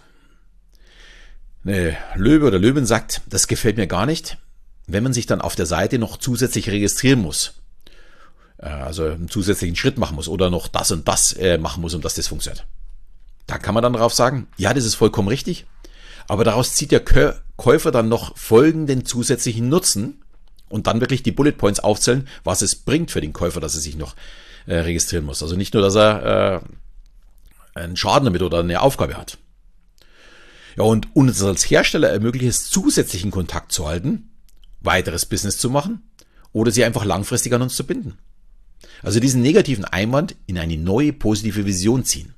Eine 1.64 1.96
Löwe 2.14 2.46
oder 2.46 2.58
Löwin 2.58 2.86
sagt, 2.86 3.22
das 3.26 3.48
gefällt 3.48 3.76
mir 3.76 3.86
gar 3.86 4.06
nicht, 4.06 4.38
wenn 4.86 5.02
man 5.02 5.12
sich 5.12 5.26
dann 5.26 5.40
auf 5.40 5.54
der 5.54 5.66
Seite 5.66 5.98
noch 5.98 6.16
zusätzlich 6.16 6.70
registrieren 6.70 7.20
muss. 7.20 7.63
Äh, 8.58 8.66
also 8.66 9.04
einen 9.04 9.28
zusätzlichen 9.28 9.76
Schritt 9.76 9.98
machen 9.98 10.16
muss 10.16 10.28
oder 10.28 10.50
noch 10.50 10.68
das 10.68 10.90
und 10.90 11.06
das 11.08 11.32
äh, 11.34 11.58
machen 11.58 11.80
muss, 11.80 11.94
um 11.94 12.00
dass 12.00 12.14
das 12.14 12.28
funktioniert. 12.28 12.66
Da 13.46 13.58
kann 13.58 13.74
man 13.74 13.82
dann 13.82 13.92
darauf 13.92 14.14
sagen, 14.14 14.48
ja, 14.56 14.72
das 14.72 14.84
ist 14.84 14.94
vollkommen 14.94 15.28
richtig, 15.28 15.66
aber 16.28 16.44
daraus 16.44 16.74
zieht 16.74 16.92
der 16.92 17.04
Käufer 17.56 17.90
dann 17.90 18.08
noch 18.08 18.36
folgenden 18.36 19.04
zusätzlichen 19.04 19.68
Nutzen 19.68 20.22
und 20.68 20.86
dann 20.86 21.00
wirklich 21.00 21.22
die 21.22 21.32
Bullet 21.32 21.52
Points 21.52 21.80
aufzählen, 21.80 22.26
was 22.42 22.62
es 22.62 22.74
bringt 22.74 23.10
für 23.10 23.20
den 23.20 23.34
Käufer, 23.34 23.60
dass 23.60 23.74
er 23.74 23.80
sich 23.80 23.96
noch 23.96 24.16
äh, 24.66 24.76
registrieren 24.76 25.26
muss. 25.26 25.42
Also 25.42 25.56
nicht 25.56 25.74
nur, 25.74 25.82
dass 25.82 25.94
er 25.94 26.62
äh, 27.74 27.78
einen 27.78 27.96
Schaden 27.96 28.24
damit 28.24 28.42
oder 28.42 28.60
eine 28.60 28.80
Aufgabe 28.80 29.16
hat. 29.16 29.38
Ja, 30.76 30.84
und 30.84 31.14
uns 31.14 31.42
als 31.42 31.68
Hersteller 31.70 32.08
ermöglicht 32.08 32.48
es, 32.48 32.70
zusätzlichen 32.70 33.30
Kontakt 33.30 33.72
zu 33.72 33.86
halten, 33.86 34.30
weiteres 34.80 35.26
Business 35.26 35.58
zu 35.58 35.70
machen 35.70 36.02
oder 36.52 36.70
sie 36.70 36.84
einfach 36.84 37.04
langfristig 37.04 37.52
an 37.52 37.62
uns 37.62 37.76
zu 37.76 37.84
binden. 37.84 38.18
Also 39.02 39.20
diesen 39.20 39.42
negativen 39.42 39.84
Einwand 39.84 40.34
in 40.46 40.58
eine 40.58 40.76
neue 40.76 41.12
positive 41.12 41.66
Vision 41.66 42.04
ziehen. 42.04 42.34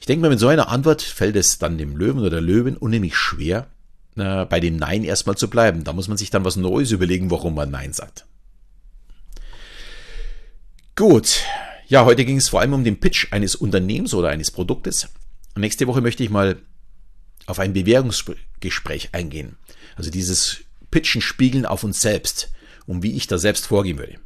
Ich 0.00 0.06
denke 0.06 0.22
mal, 0.22 0.30
mit 0.30 0.38
so 0.38 0.48
einer 0.48 0.68
Antwort 0.68 1.02
fällt 1.02 1.36
es 1.36 1.58
dann 1.58 1.78
dem 1.78 1.96
Löwen 1.96 2.20
oder 2.20 2.30
der 2.30 2.40
Löwen 2.40 2.76
unheimlich 2.76 3.16
schwer, 3.16 3.68
äh, 4.16 4.44
bei 4.46 4.60
dem 4.60 4.76
Nein 4.76 5.04
erstmal 5.04 5.36
zu 5.36 5.48
bleiben. 5.48 5.84
Da 5.84 5.92
muss 5.92 6.08
man 6.08 6.16
sich 6.16 6.30
dann 6.30 6.44
was 6.44 6.56
Neues 6.56 6.90
überlegen, 6.90 7.30
warum 7.30 7.54
man 7.54 7.70
Nein 7.70 7.92
sagt. 7.92 8.26
Gut. 10.94 11.40
Ja, 11.86 12.04
heute 12.04 12.24
ging 12.24 12.36
es 12.36 12.48
vor 12.48 12.60
allem 12.60 12.74
um 12.74 12.84
den 12.84 13.00
Pitch 13.00 13.28
eines 13.32 13.54
Unternehmens 13.54 14.12
oder 14.12 14.28
eines 14.28 14.50
Produktes. 14.50 15.08
Nächste 15.56 15.86
Woche 15.86 16.00
möchte 16.00 16.22
ich 16.22 16.30
mal 16.30 16.60
auf 17.46 17.58
ein 17.58 17.72
Bewerbungsgespräch 17.72 19.10
eingehen. 19.12 19.56
Also 19.96 20.10
dieses 20.10 20.58
Pitchen 20.90 21.22
spiegeln 21.22 21.66
auf 21.66 21.84
uns 21.84 22.00
selbst 22.00 22.50
und 22.86 23.02
wie 23.02 23.16
ich 23.16 23.26
da 23.26 23.38
selbst 23.38 23.66
vorgehen 23.66 23.98
würde. 23.98 24.18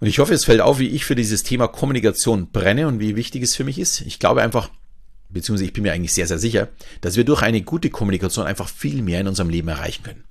Und 0.00 0.08
ich 0.08 0.18
hoffe, 0.18 0.34
es 0.34 0.44
fällt 0.44 0.60
auf, 0.60 0.78
wie 0.78 0.88
ich 0.88 1.04
für 1.04 1.14
dieses 1.14 1.42
Thema 1.42 1.68
Kommunikation 1.68 2.50
brenne 2.50 2.88
und 2.88 3.00
wie 3.00 3.16
wichtig 3.16 3.42
es 3.42 3.56
für 3.56 3.64
mich 3.64 3.78
ist. 3.78 4.02
Ich 4.02 4.18
glaube 4.18 4.42
einfach, 4.42 4.70
beziehungsweise 5.30 5.66
ich 5.66 5.72
bin 5.72 5.82
mir 5.82 5.92
eigentlich 5.92 6.12
sehr, 6.12 6.26
sehr 6.26 6.38
sicher, 6.38 6.68
dass 7.00 7.16
wir 7.16 7.24
durch 7.24 7.42
eine 7.42 7.62
gute 7.62 7.90
Kommunikation 7.90 8.46
einfach 8.46 8.68
viel 8.68 9.02
mehr 9.02 9.20
in 9.20 9.28
unserem 9.28 9.50
Leben 9.50 9.68
erreichen 9.68 10.02
können. 10.02 10.24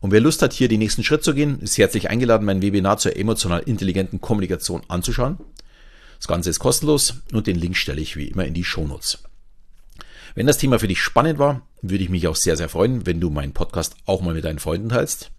Und 0.00 0.12
wer 0.12 0.20
Lust 0.20 0.40
hat, 0.40 0.52
hier 0.52 0.68
den 0.68 0.78
nächsten 0.78 1.04
Schritt 1.04 1.22
zu 1.22 1.34
gehen, 1.34 1.60
ist 1.60 1.76
herzlich 1.76 2.08
eingeladen, 2.08 2.46
mein 2.46 2.62
Webinar 2.62 2.96
zur 2.96 3.16
emotional 3.16 3.60
intelligenten 3.60 4.20
Kommunikation 4.20 4.82
anzuschauen. 4.88 5.38
Das 6.18 6.26
Ganze 6.26 6.50
ist 6.50 6.58
kostenlos 6.58 7.22
und 7.32 7.46
den 7.46 7.56
Link 7.56 7.76
stelle 7.76 8.00
ich 8.00 8.16
wie 8.16 8.28
immer 8.28 8.46
in 8.46 8.54
die 8.54 8.64
Shownotes. 8.64 9.22
Wenn 10.34 10.46
das 10.46 10.58
Thema 10.58 10.78
für 10.78 10.88
dich 10.88 11.00
spannend 11.00 11.38
war, 11.38 11.66
würde 11.82 12.04
ich 12.04 12.10
mich 12.10 12.28
auch 12.28 12.36
sehr, 12.36 12.56
sehr 12.56 12.68
freuen, 12.68 13.04
wenn 13.06 13.20
du 13.20 13.30
meinen 13.30 13.52
Podcast 13.52 13.96
auch 14.06 14.22
mal 14.22 14.34
mit 14.34 14.44
deinen 14.44 14.58
Freunden 14.58 14.88
teilst. 14.88 15.30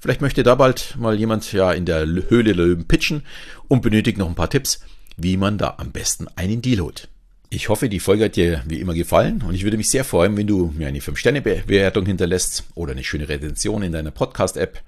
Vielleicht 0.00 0.20
möchte 0.20 0.42
da 0.42 0.54
bald 0.54 0.96
mal 0.96 1.18
jemand 1.18 1.52
ja 1.52 1.72
in 1.72 1.84
der 1.84 2.06
Höhle 2.06 2.52
Löwen 2.52 2.86
pitchen 2.86 3.22
und 3.66 3.82
benötigt 3.82 4.18
noch 4.18 4.28
ein 4.28 4.34
paar 4.34 4.50
Tipps, 4.50 4.80
wie 5.16 5.36
man 5.36 5.58
da 5.58 5.74
am 5.78 5.90
besten 5.90 6.26
einen 6.36 6.62
Deal 6.62 6.80
holt. 6.80 7.08
Ich 7.50 7.68
hoffe, 7.68 7.88
die 7.88 7.98
Folge 7.98 8.26
hat 8.26 8.36
dir 8.36 8.62
wie 8.66 8.78
immer 8.78 8.94
gefallen 8.94 9.42
und 9.46 9.54
ich 9.54 9.64
würde 9.64 9.78
mich 9.78 9.88
sehr 9.88 10.04
freuen, 10.04 10.36
wenn 10.36 10.46
du 10.46 10.72
mir 10.76 10.86
eine 10.86 11.00
5-Sterne-Bewertung 11.00 12.04
hinterlässt 12.04 12.64
oder 12.74 12.92
eine 12.92 13.04
schöne 13.04 13.28
Rezension 13.28 13.82
in 13.82 13.92
deiner 13.92 14.10
Podcast-App. 14.10 14.82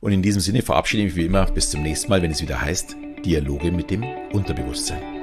Und 0.00 0.12
in 0.12 0.22
diesem 0.22 0.40
Sinne 0.40 0.62
verabschiede 0.62 1.02
ich 1.02 1.08
mich 1.10 1.16
wie 1.16 1.26
immer 1.26 1.44
bis 1.44 1.68
zum 1.68 1.82
nächsten 1.82 2.08
Mal, 2.08 2.22
wenn 2.22 2.30
es 2.30 2.40
wieder 2.40 2.60
heißt 2.60 2.96
Dialoge 3.24 3.70
mit 3.70 3.90
dem 3.90 4.02
Unterbewusstsein. 4.32 5.19